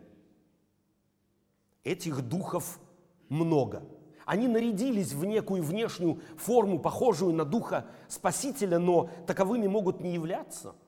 [1.84, 2.80] Этих духов
[3.28, 3.84] много.
[4.26, 10.76] Они нарядились в некую внешнюю форму, похожую на духа Спасителя, но таковыми могут не являться–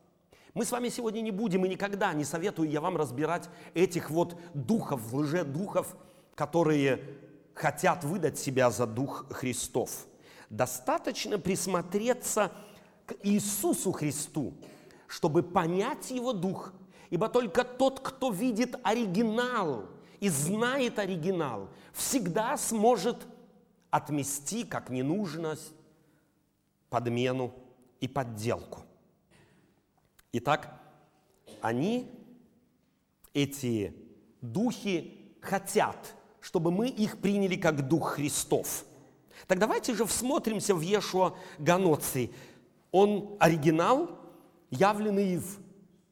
[0.55, 4.39] мы с вами сегодня не будем и никогда не советую я вам разбирать этих вот
[4.53, 5.95] духов, лже-духов,
[6.33, 7.01] которые
[7.53, 10.07] хотят выдать себя за дух Христов.
[10.49, 12.53] Достаточно присмотреться
[13.05, 14.53] к Иисусу Христу,
[15.07, 16.73] чтобы понять Его дух.
[17.09, 19.89] Ибо только тот, кто видит оригинал
[20.21, 23.27] и знает оригинал, всегда сможет
[23.91, 25.73] отмести как ненужность,
[26.89, 27.53] подмену
[27.99, 28.85] и подделку.
[30.37, 30.77] Итак,
[31.61, 32.11] они,
[33.33, 33.95] эти
[34.41, 38.83] духи, хотят, чтобы мы их приняли как Дух Христов.
[39.47, 42.33] Так давайте же всмотримся в Ешуа Ганоций.
[42.91, 44.09] Он оригинал,
[44.71, 45.57] явленный в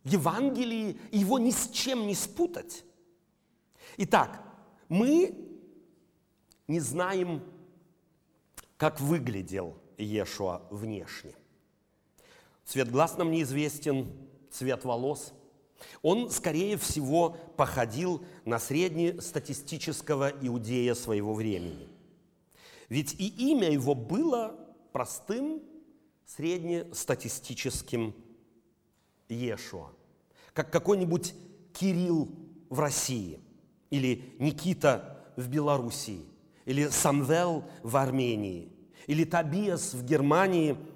[0.06, 2.86] Евангелии, его ни с чем не спутать.
[3.98, 4.42] Итак,
[4.88, 5.36] мы
[6.70, 7.44] не знаем,
[8.78, 11.36] как выглядел Ешуа внешне.
[12.66, 14.08] Цвет глаз нам неизвестен,
[14.52, 15.34] цвет волос.
[16.02, 21.90] Он, скорее всего, походил на среднестатистического иудея своего времени.
[22.90, 24.56] Ведь и имя его было
[24.92, 25.62] простым
[26.26, 28.16] среднестатистическим
[29.28, 29.90] Ешуа,
[30.54, 31.34] как какой-нибудь
[31.74, 32.30] Кирилл
[32.70, 33.40] в России,
[33.90, 36.22] или Никита в Белоруссии,
[36.66, 38.72] или Самвел в Армении,
[39.08, 40.78] или Табиас в Германии–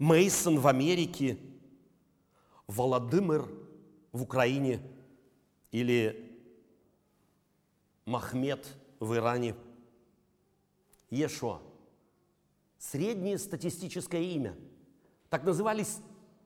[0.00, 1.36] Мейсон в Америке,
[2.66, 3.46] Володымир
[4.12, 4.80] в Украине
[5.70, 6.40] или
[8.06, 8.66] Махмед
[8.98, 9.54] в Иране.
[11.10, 11.60] Ешуа.
[12.78, 14.56] Среднее статистическое имя.
[15.28, 15.98] Так назывались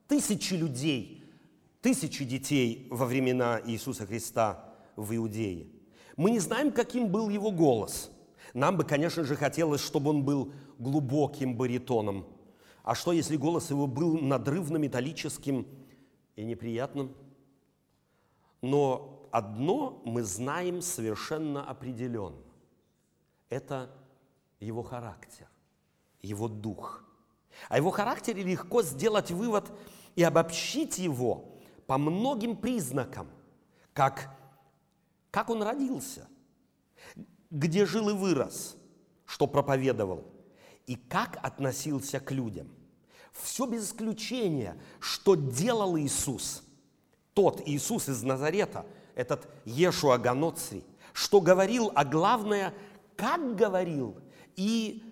[0.08, 1.22] тысячи людей,
[1.80, 5.68] тысячи детей во времена Иисуса Христа в Иудее.
[6.16, 8.10] Мы не знаем, каким был его голос.
[8.52, 12.26] Нам бы, конечно же, хотелось, чтобы он был глубоким баритоном–
[12.84, 15.66] а что, если голос его был надрывно-металлическим
[16.36, 17.14] и неприятным?
[18.60, 22.42] Но одно мы знаем совершенно определенно.
[23.48, 23.90] Это
[24.60, 25.48] его характер,
[26.20, 27.04] его дух.
[27.70, 29.72] О его характере легко сделать вывод
[30.14, 33.28] и обобщить его по многим признакам,
[33.94, 34.36] как,
[35.30, 36.28] как он родился,
[37.50, 38.76] где жил и вырос,
[39.24, 40.33] что проповедовал,
[40.86, 42.68] и как относился к людям.
[43.32, 46.62] Все без исключения, что делал Иисус.
[47.32, 52.74] Тот Иисус из Назарета, этот Ешуа Ганоцри, что говорил, а главное,
[53.16, 54.16] как говорил
[54.56, 55.02] и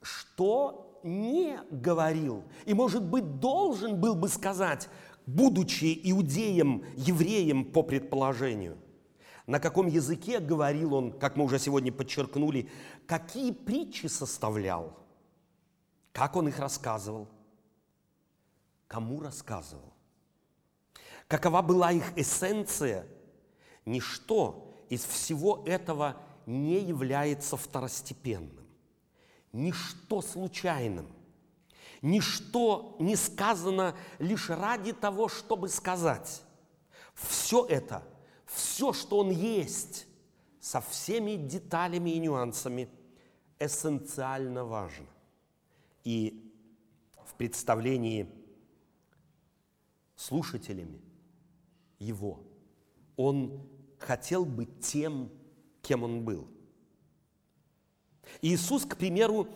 [0.00, 2.44] что не говорил.
[2.64, 4.88] И, может быть, должен был бы сказать,
[5.26, 8.78] будучи иудеем, евреем по предположению–
[9.46, 12.70] на каком языке говорил он, как мы уже сегодня подчеркнули,
[13.06, 14.96] какие притчи составлял,
[16.12, 17.28] как он их рассказывал,
[18.86, 19.92] кому рассказывал,
[21.26, 23.06] какова была их эссенция.
[23.84, 28.64] Ничто из всего этого не является второстепенным,
[29.52, 31.08] ничто случайным,
[32.00, 36.42] ничто не сказано лишь ради того, чтобы сказать.
[37.14, 38.04] Все это–
[38.54, 40.06] все, что он есть,
[40.60, 42.88] со всеми деталями и нюансами,
[43.58, 45.06] эссенциально важно.
[46.04, 46.52] И
[47.24, 48.28] в представлении
[50.16, 51.00] слушателями
[51.98, 52.40] его
[53.16, 55.30] он хотел быть тем,
[55.80, 56.46] кем он был.
[58.40, 59.48] Иисус, к примеру,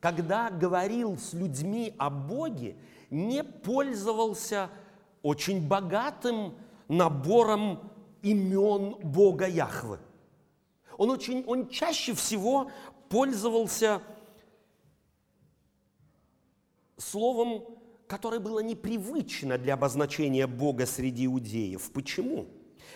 [0.00, 2.76] когда говорил с людьми о Боге,
[3.10, 4.70] не пользовался
[5.22, 6.54] очень богатым
[6.88, 7.92] набором
[8.22, 9.98] имен Бога Яхвы.
[10.96, 12.70] Он, очень, он чаще всего
[13.08, 14.02] пользовался
[16.96, 17.64] словом,
[18.06, 21.92] которое было непривычно для обозначения Бога среди иудеев.
[21.92, 22.46] Почему?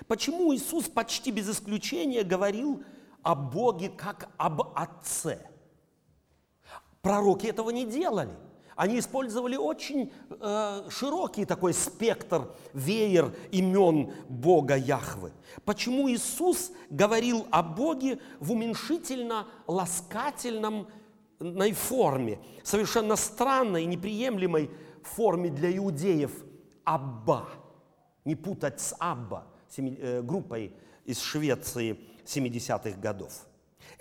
[0.07, 2.83] Почему Иисус почти без исключения говорил
[3.23, 5.47] о Боге как об Отце?
[7.03, 8.37] Пророки этого не делали.
[8.77, 15.33] Они использовали очень э, широкий такой спектр, веер имен Бога Яхвы.
[15.65, 20.87] Почему Иисус говорил о Боге в уменьшительно-ласкательном
[21.75, 24.71] форме, совершенно странной, неприемлемой
[25.03, 26.33] форме для иудеев
[26.85, 27.49] Абба.
[28.25, 29.47] Не путать с Абба,
[29.77, 30.73] э, группой
[31.05, 33.47] из Швеции 70-х годов.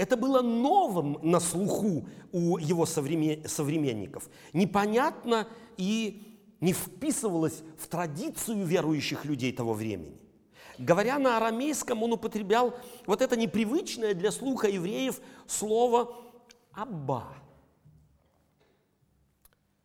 [0.01, 4.27] Это было новым на слуху у его современников.
[4.51, 5.47] Непонятно
[5.77, 10.19] и не вписывалось в традицию верующих людей того времени.
[10.79, 12.73] Говоря на арамейском, он употреблял
[13.05, 16.15] вот это непривычное для слуха евреев слово
[16.71, 17.35] «абба».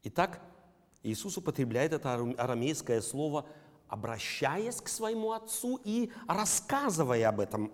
[0.04, 0.40] Итак,
[1.02, 3.44] Иисус употребляет это арамейское слово,
[3.86, 7.70] обращаясь к своему Отцу и рассказывая об этом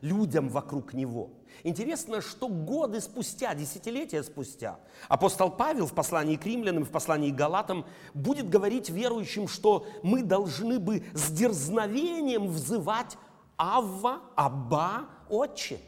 [0.00, 1.30] людям вокруг него.
[1.64, 4.78] Интересно, что годы спустя, десятилетия спустя,
[5.08, 10.22] апостол Павел в послании к римлянам, в послании к галатам будет говорить верующим, что мы
[10.22, 13.18] должны бы с дерзновением взывать
[13.56, 15.78] Авва, Абба, Отче.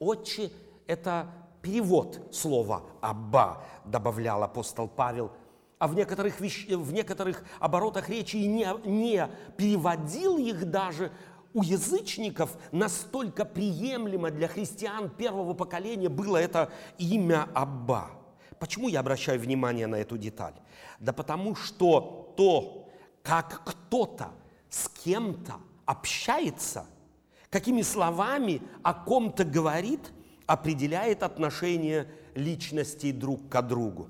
[0.00, 0.50] Отче–
[0.88, 1.28] это
[1.62, 5.30] перевод слова «Абба», добавлял апостол Павел–
[5.82, 6.68] а в некоторых, вещ...
[6.68, 11.10] в некоторых оборотах речи не, не переводил их даже
[11.54, 18.10] у язычников настолько приемлемо для христиан первого поколения было это имя Абба.
[18.58, 20.54] Почему я обращаю внимание на эту деталь?
[20.98, 22.88] Да потому что то,
[23.22, 24.30] как кто-то
[24.70, 26.86] с кем-то общается,
[27.50, 30.12] какими словами о ком-то говорит,
[30.46, 34.08] определяет отношение личностей друг к другу.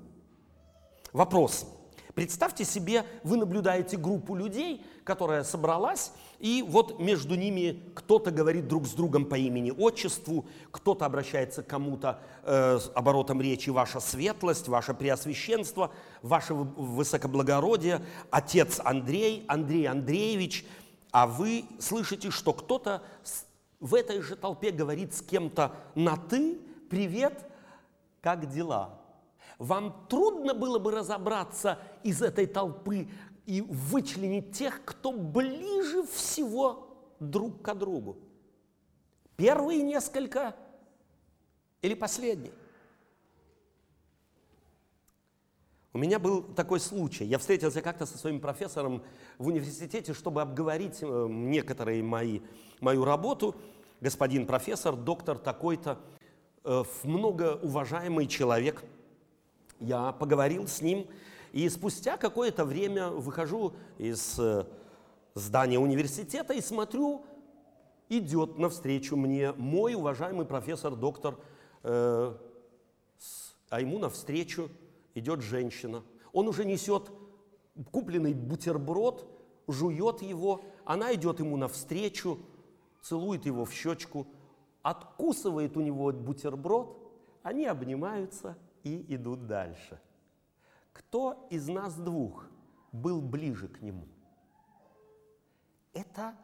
[1.11, 1.67] Вопрос.
[2.15, 6.11] Представьте себе, вы наблюдаете группу людей, которая собралась,
[6.43, 11.67] и вот между ними кто-то говорит друг с другом по имени отчеству, кто-то обращается к
[11.67, 15.91] кому-то э, с оборотом речи «Ваша светлость», «Ваше преосвященство»,
[16.21, 20.65] «Ваше высокоблагородие», «Отец Андрей», «Андрей Андреевич»,
[21.11, 23.03] а вы слышите, что кто-то
[23.79, 27.49] в этой же толпе говорит с кем-то на «ты», «Привет»,
[28.19, 28.99] «Как дела?»
[29.59, 33.07] Вам трудно было бы разобраться из этой толпы
[33.45, 36.87] и вычленить тех, кто ближе всего
[37.19, 38.17] друг к другу.
[39.35, 40.55] Первые несколько
[41.81, 42.53] или последние?
[45.91, 47.25] У меня был такой случай.
[47.25, 49.03] Я встретился как-то со своим профессором
[49.37, 52.39] в университете, чтобы обговорить э, некоторые мои,
[52.79, 53.55] мою работу.
[54.01, 55.99] Господин профессор, доктор такой-то,
[56.63, 58.83] э, многоуважаемый человек–
[59.83, 61.07] я поговорил с ним,
[61.53, 64.65] и спустя какое-то время выхожу из э,
[65.35, 67.25] здания университета и смотрю,
[68.09, 71.39] идет навстречу мне мой уважаемый профессор, доктор,
[71.83, 72.35] э,
[73.69, 74.69] а ему навстречу
[75.15, 76.03] идет женщина.
[76.33, 77.09] Он уже несет
[77.91, 79.25] купленный бутерброд,
[79.67, 82.39] жует его, она идет ему навстречу,
[83.01, 84.27] целует его в щечку,
[84.81, 86.97] откусывает у него бутерброд,
[87.43, 89.99] они обнимаются– и идут дальше.
[90.93, 92.45] Кто из нас двух
[92.91, 94.07] был ближе к нему?
[95.93, 96.35] Это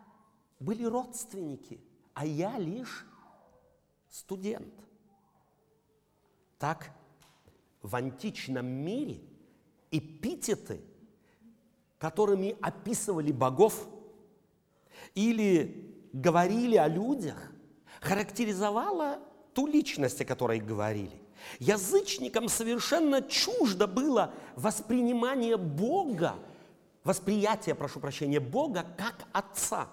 [0.59, 1.79] были родственники,
[2.13, 3.05] а я лишь
[4.09, 4.73] студент.
[6.57, 6.91] Так,
[7.81, 9.21] в античном мире
[9.91, 10.81] эпитеты,
[11.97, 13.87] которыми описывали богов
[15.15, 17.51] или говорили о людях,
[18.01, 19.19] характеризовала
[19.53, 21.21] ту личность, о которой говорили.
[21.59, 26.35] Язычникам совершенно чуждо было воспринимание Бога,
[27.03, 29.89] восприятие, прошу прощения, Бога как Отца.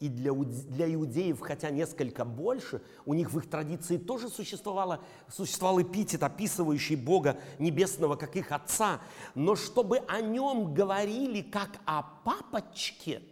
[0.00, 5.82] И для, для иудеев, хотя несколько больше, у них в их традиции тоже существовало, существовал
[5.82, 9.00] эпитет, описывающий Бога Небесного как их Отца.
[9.34, 13.22] Но чтобы о нем говорили как о папочке,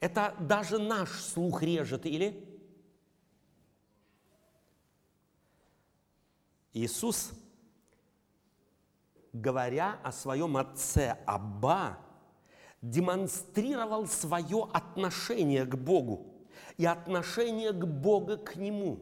[0.00, 2.53] это даже наш слух режет, или?
[6.74, 7.30] Иисус,
[9.32, 11.98] говоря о своем отце Абба,
[12.82, 16.26] демонстрировал свое отношение к Богу
[16.76, 19.00] и отношение к Богу к Нему.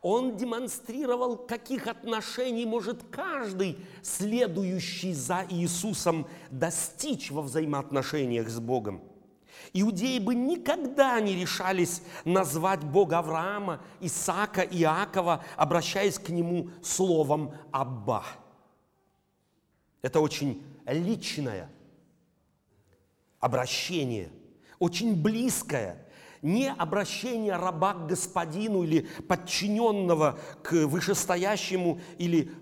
[0.00, 9.02] Он демонстрировал, каких отношений может каждый, следующий за Иисусом, достичь во взаимоотношениях с Богом–
[9.72, 18.24] Иудеи бы никогда не решались назвать Бога Авраама, Исаака, Иакова, обращаясь к нему словом «Абба».
[20.02, 21.70] Это очень личное
[23.40, 24.30] обращение,
[24.78, 26.06] очень близкое,
[26.42, 32.52] не обращение раба к господину или подчиненного к вышестоящему или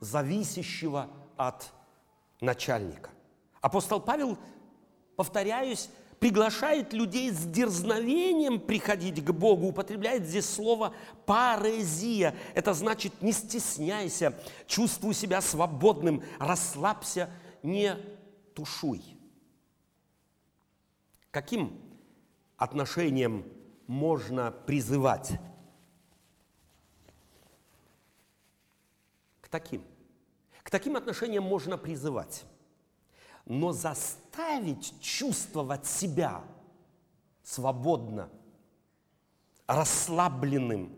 [0.00, 1.72] зависящего от
[2.40, 3.10] начальника.
[3.62, 4.36] Апостол Павел,
[5.16, 5.88] повторяюсь,
[6.24, 10.94] приглашает людей с дерзновением приходить к Богу, употребляет здесь слово
[11.26, 12.34] парезия.
[12.54, 14.34] Это значит не стесняйся,
[14.66, 17.28] чувствуй себя свободным, расслабься,
[17.62, 17.94] не
[18.54, 19.02] тушуй.
[21.30, 21.78] Каким
[22.56, 23.44] отношением
[23.86, 25.32] можно призывать?
[29.42, 29.84] К таким.
[30.62, 32.46] К таким отношениям можно призывать.
[33.44, 34.23] Но заставить
[35.00, 36.42] чувствовать себя
[37.42, 38.28] свободно,
[39.66, 40.92] расслабленным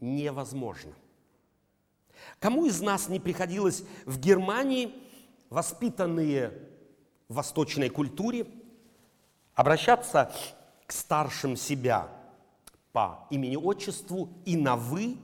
[0.00, 0.92] невозможно.
[2.38, 4.94] Кому из нас не приходилось в Германии,
[5.50, 6.68] воспитанные
[7.28, 8.46] в восточной культуре,
[9.54, 10.32] обращаться
[10.86, 12.08] к старшим себя
[12.92, 15.18] по имени-отчеству и на «вы»,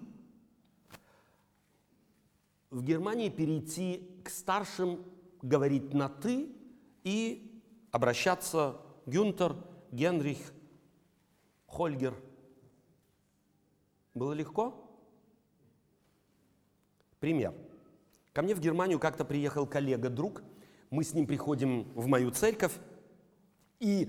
[2.70, 5.05] в Германии перейти к старшим,
[5.43, 6.58] говорить на «ты»
[7.05, 8.76] и обращаться
[9.07, 9.57] Гюнтер,
[9.90, 10.38] Генрих,
[11.66, 12.14] Хольгер.
[14.14, 14.74] Было легко?
[17.20, 17.55] Пример.
[18.32, 20.42] Ко мне в Германию как-то приехал коллега, друг.
[20.90, 22.72] Мы с ним приходим в мою церковь,
[23.80, 24.09] и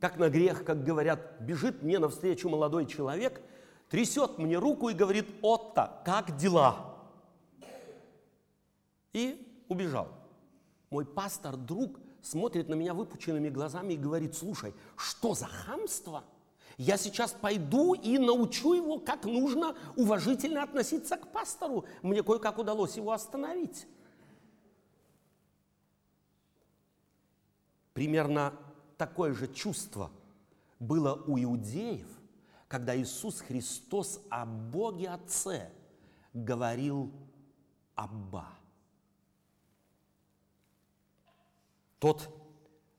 [0.00, 3.40] как на грех, как говорят, бежит мне навстречу молодой человек,
[3.88, 6.96] трясет мне руку и говорит, Отто, как дела?
[9.12, 10.08] И убежал.
[10.90, 16.24] Мой пастор, друг, смотрит на меня выпученными глазами и говорит, слушай, что за хамство?
[16.76, 21.86] Я сейчас пойду и научу его, как нужно уважительно относиться к пастору.
[22.02, 23.86] Мне кое-как удалось его остановить.
[27.94, 28.52] Примерно
[28.98, 30.10] такое же чувство
[30.78, 32.08] было у иудеев,
[32.68, 35.70] когда Иисус Христос о Боге Отце
[36.34, 37.10] говорил
[37.94, 38.48] «Абба».
[41.98, 42.28] Тот,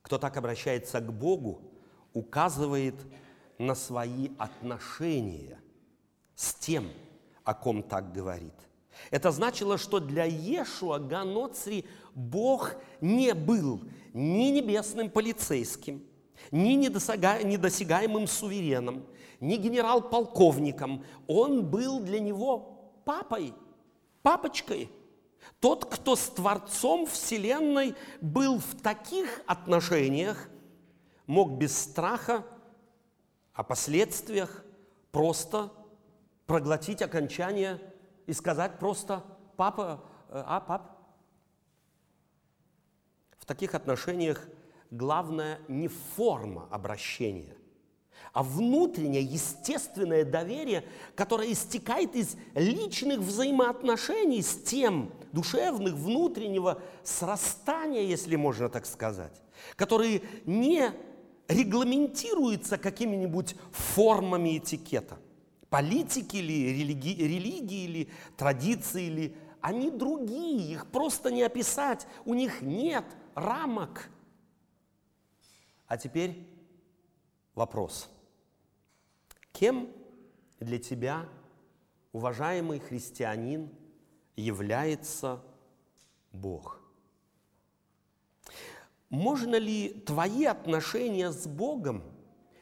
[0.02, 1.62] кто так обращается к Богу,
[2.14, 2.96] указывает
[3.58, 5.60] на свои отношения
[6.36, 6.90] с тем,
[7.44, 8.54] о ком так говорит.
[9.12, 13.82] Это значило, что для Ешуа Ганоцри Бог не был
[14.14, 16.04] ни небесным полицейским,
[16.52, 19.06] ни недосягаемым сувереном,
[19.40, 21.04] ни генерал-полковником.
[21.28, 23.54] Он был для него папой,
[24.24, 24.90] папочкой.
[25.60, 30.50] Тот, кто с Творцом Вселенной был в таких отношениях,
[31.26, 32.46] мог без страха
[33.54, 34.64] о последствиях
[35.12, 35.72] просто
[36.46, 37.82] проглотить окончание
[38.26, 39.24] и сказать просто
[39.56, 40.98] «папа, э, а, пап».
[43.38, 44.48] В таких отношениях
[44.92, 47.58] главное не форма обращения,
[48.38, 50.84] а внутреннее, естественное доверие,
[51.16, 59.42] которое истекает из личных взаимоотношений с тем, душевных, внутреннего срастания, если можно так сказать,
[59.76, 60.92] которые не
[61.48, 65.18] регламентируются какими-нибудь формами этикета
[65.72, 72.62] политики или религи, религии или традиции или они другие, их просто не описать, у них
[72.62, 74.12] нет рамок.
[75.88, 76.48] А теперь
[77.56, 78.12] вопрос.
[79.58, 79.92] Кем
[80.60, 81.28] для тебя,
[82.12, 83.72] уважаемый христианин,
[84.36, 85.42] является
[86.32, 86.80] Бог?
[89.10, 92.04] Можно ли твои отношения с Богом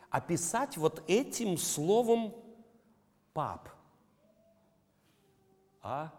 [0.09, 2.33] описать вот этим словом
[3.33, 3.67] пап.
[5.81, 6.13] А?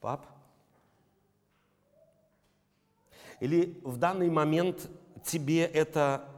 [0.00, 0.26] Пап?
[3.38, 4.90] Или в данный момент
[5.24, 6.28] тебе это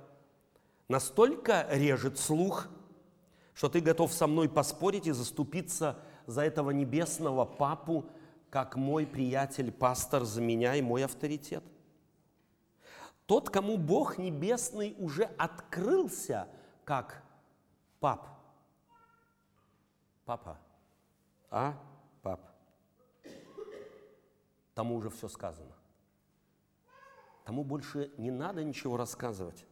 [0.86, 2.68] настолько режет слух,
[3.54, 8.04] что ты готов со мной поспорить и заступиться за этого небесного папу,
[8.50, 11.64] как мой приятель, пастор за меня и мой авторитет.
[13.26, 16.46] Тот, кому Бог Небесный уже открылся
[16.84, 17.22] как
[17.98, 18.34] пап,
[20.24, 20.58] Папа.
[21.50, 21.74] А?
[22.22, 22.40] Пап.
[24.74, 25.72] Тому уже все сказано.
[27.44, 29.66] Тому больше не надо ничего рассказывать.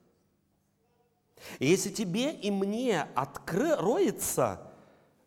[1.58, 4.72] И если тебе и мне откроется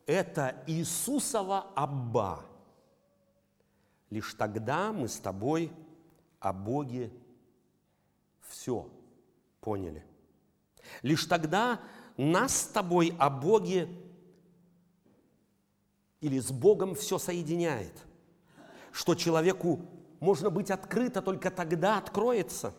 [0.06, 2.46] это Иисусова Абба,
[4.10, 5.72] лишь тогда мы с тобой
[6.40, 7.12] о Боге
[8.48, 8.90] все
[9.60, 10.04] поняли.
[11.02, 11.82] Лишь тогда
[12.18, 13.90] нас с тобой о Боге
[16.22, 17.94] или с Богом все соединяет,
[18.92, 19.82] что человеку
[20.20, 22.74] можно быть открыто только тогда откроется.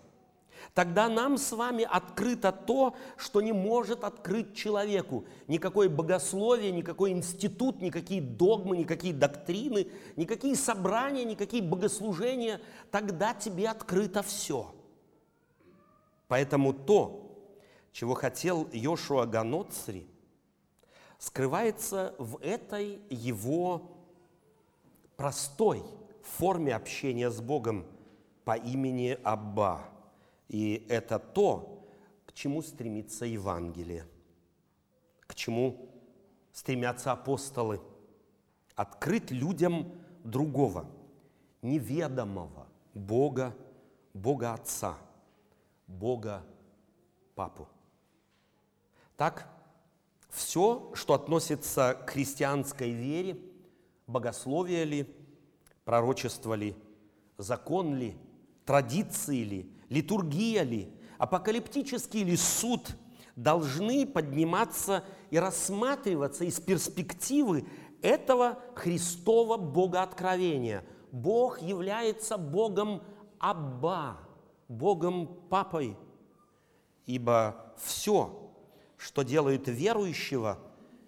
[0.75, 5.25] Тогда нам с вами открыто то, что не может открыть человеку.
[5.47, 12.61] Никакое богословие, никакой институт, никакие догмы, никакие доктрины, никакие собрания, никакие богослужения.
[12.91, 14.75] Тогда тебе открыто все.
[16.29, 17.55] Поэтому то,
[17.93, 20.07] чего хотел Йошуа Ганоцри,
[21.19, 23.93] скрывается в этой его
[25.17, 25.83] простой
[26.23, 27.87] форме общения с Богом
[28.45, 29.89] по имени Абба–
[30.49, 31.89] и это то,
[32.27, 34.07] к чему стремится Евангелие,
[35.27, 35.89] к чему
[36.53, 37.81] стремятся апостолы.
[38.75, 39.93] Открыть людям
[40.23, 40.87] другого,
[41.63, 43.55] неведомого Бога,
[44.13, 44.97] Бога Отца,
[45.87, 46.43] Бога
[47.35, 47.69] Папу.
[49.17, 49.49] Так,
[50.29, 53.39] все, что относится к христианской вере,
[54.07, 55.17] богословие ли,
[55.85, 56.77] пророчество ли,
[57.39, 58.17] закон ли,
[58.65, 62.97] традиции ли, литургия ли, апокалиптический ли суд
[63.35, 67.67] должны подниматься и рассматриваться из перспективы
[68.03, 70.85] этого Христова Богооткровения.
[71.13, 73.03] Бог является Богом
[73.39, 74.19] Абба,
[74.69, 75.97] Богом Папой,
[77.05, 78.51] ибо все,
[78.97, 80.59] что делает верующего,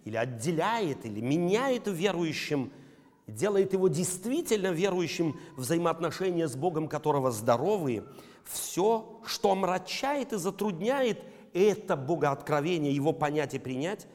[0.05, 2.73] или отделяет, или меняет верующим,
[3.27, 8.05] делает его действительно верующим взаимоотношения с Богом, которого здоровые–
[8.49, 11.23] все, что омрачает и затрудняет
[11.53, 14.07] это богооткровение, его понять и принять,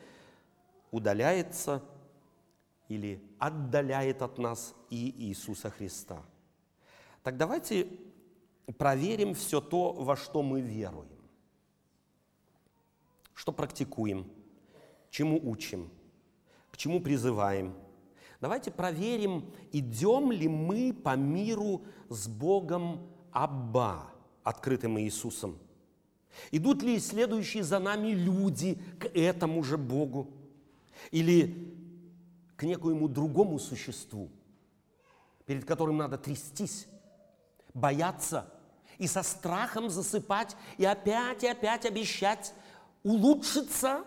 [0.91, 1.83] удаляется
[2.87, 6.21] или отдаляет от нас и Иисуса Христа.
[7.21, 7.87] Так давайте
[8.77, 11.07] проверим все то, во что мы веруем,
[13.33, 14.29] что практикуем,
[15.09, 15.89] чему учим,
[16.71, 17.73] к чему призываем.
[18.41, 24.12] Давайте проверим, идем ли мы по миру с Богом Абба,
[24.43, 25.57] открытым Иисусом?
[26.51, 30.31] Идут ли следующие за нами люди к этому же Богу?
[31.11, 31.73] Или
[32.55, 34.29] к некоему другому существу,
[35.45, 36.87] перед которым надо трястись,
[37.73, 38.51] бояться
[38.97, 42.53] и со страхом засыпать, и опять и опять обещать
[43.03, 44.05] улучшиться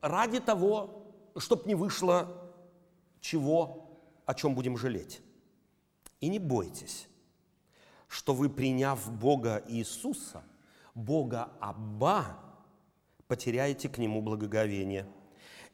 [0.00, 1.04] ради того,
[1.36, 2.52] чтобы не вышло
[3.20, 5.20] чего, о чем будем жалеть.
[6.20, 7.09] И не бойтесь
[8.10, 10.42] что вы, приняв Бога Иисуса,
[10.96, 12.38] Бога Абба,
[13.28, 15.06] потеряете к Нему благоговение.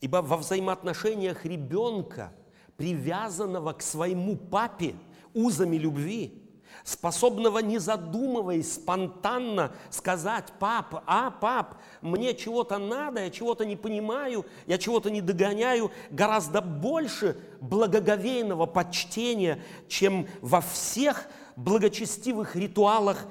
[0.03, 2.31] Ибо во взаимоотношениях ребенка,
[2.77, 4.95] привязанного к своему папе
[5.33, 6.43] узами любви,
[6.85, 14.45] способного, не задумываясь, спонтанно сказать, пап, а, пап, мне чего-то надо, я чего-то не понимаю,
[14.67, 23.27] я чего-то не догоняю, гораздо больше благоговейного почтения, чем во всех благочестивых ритуалах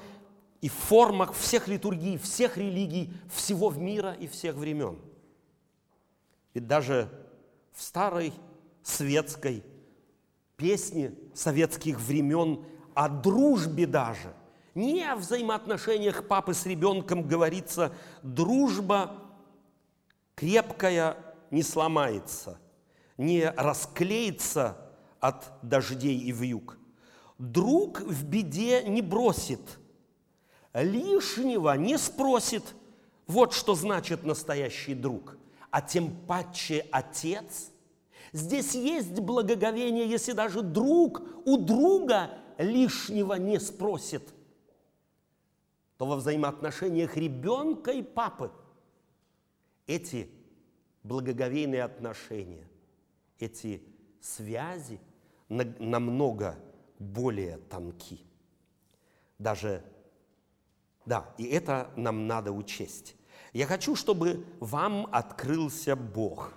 [0.60, 4.98] и формах всех литургий, всех религий, всего мира и всех времен.
[6.52, 7.08] Ведь даже
[7.72, 8.32] в старой
[8.82, 9.62] светской
[10.56, 12.64] песне советских времен
[12.94, 14.34] о дружбе даже,
[14.74, 19.22] не о взаимоотношениях папы с ребенком говорится, дружба
[20.34, 21.16] крепкая
[21.50, 22.58] не сломается,
[23.16, 24.76] не расклеится
[25.20, 26.78] от дождей и вьюг–
[27.38, 29.60] Друг в беде не бросит,
[30.72, 32.62] лишнего не спросит.
[33.26, 35.36] Вот что значит настоящий друг.
[35.70, 37.70] А тем паче отец.
[38.32, 44.22] Здесь есть благоговение, если даже друг у друга лишнего не спросит.
[45.98, 48.50] То во взаимоотношениях ребенка и папы
[49.86, 50.30] эти
[51.02, 52.66] благоговейные отношения,
[53.38, 53.82] эти
[54.20, 55.00] связи
[55.48, 56.56] намного
[56.98, 58.20] более тонки.
[59.38, 59.84] Даже,
[61.04, 63.16] да, и это нам надо учесть.
[63.52, 66.52] Я хочу, чтобы вам открылся Бог,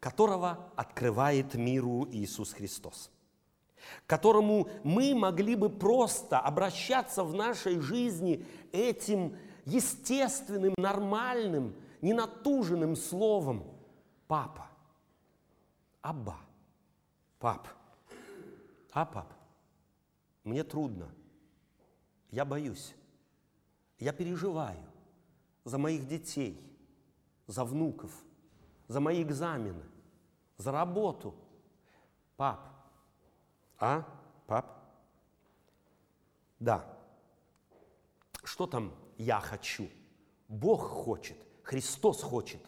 [0.00, 3.10] которого открывает миру Иисус Христос,
[4.06, 13.64] которому мы могли бы просто обращаться в нашей жизни этим естественным, нормальным, ненатуженным словом
[14.26, 14.68] «папа»,
[16.00, 16.38] «аба»,
[17.38, 17.68] «пап»,
[18.92, 19.39] «а, пап».
[20.50, 21.08] Мне трудно.
[22.32, 22.92] Я боюсь.
[24.00, 24.84] Я переживаю
[25.64, 26.60] за моих детей,
[27.46, 28.10] за внуков,
[28.88, 29.84] за мои экзамены,
[30.56, 31.36] за работу.
[32.36, 32.68] Пап.
[33.78, 34.04] А?
[34.48, 34.66] Пап?
[36.58, 36.98] Да.
[38.42, 39.88] Что там я хочу?
[40.48, 42.60] Бог хочет, Христос хочет,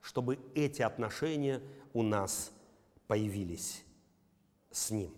[0.00, 1.62] чтобы эти отношения
[1.92, 2.50] у нас
[3.06, 3.84] появились
[4.72, 5.14] с Ним.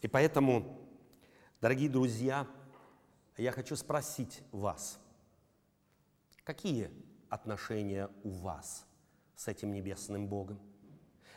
[0.00, 0.81] И поэтому
[1.62, 2.44] Дорогие друзья,
[3.36, 4.98] Я хочу спросить вас,
[6.42, 6.90] какие
[7.28, 8.84] отношения у вас
[9.36, 10.58] с этим небесным Богом?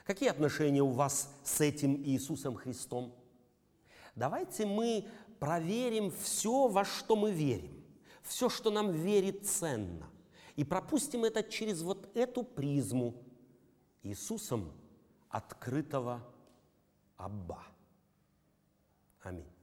[0.03, 3.13] Какие отношения у вас с этим Иисусом Христом?
[4.15, 5.07] Давайте мы
[5.39, 7.85] проверим все, во что мы верим,
[8.23, 10.09] все, что нам верит ценно,
[10.55, 13.13] и пропустим это через вот эту призму
[14.01, 14.73] Иисусом
[15.29, 16.19] открытого
[17.15, 17.63] Абба.
[19.21, 19.54] Аминь.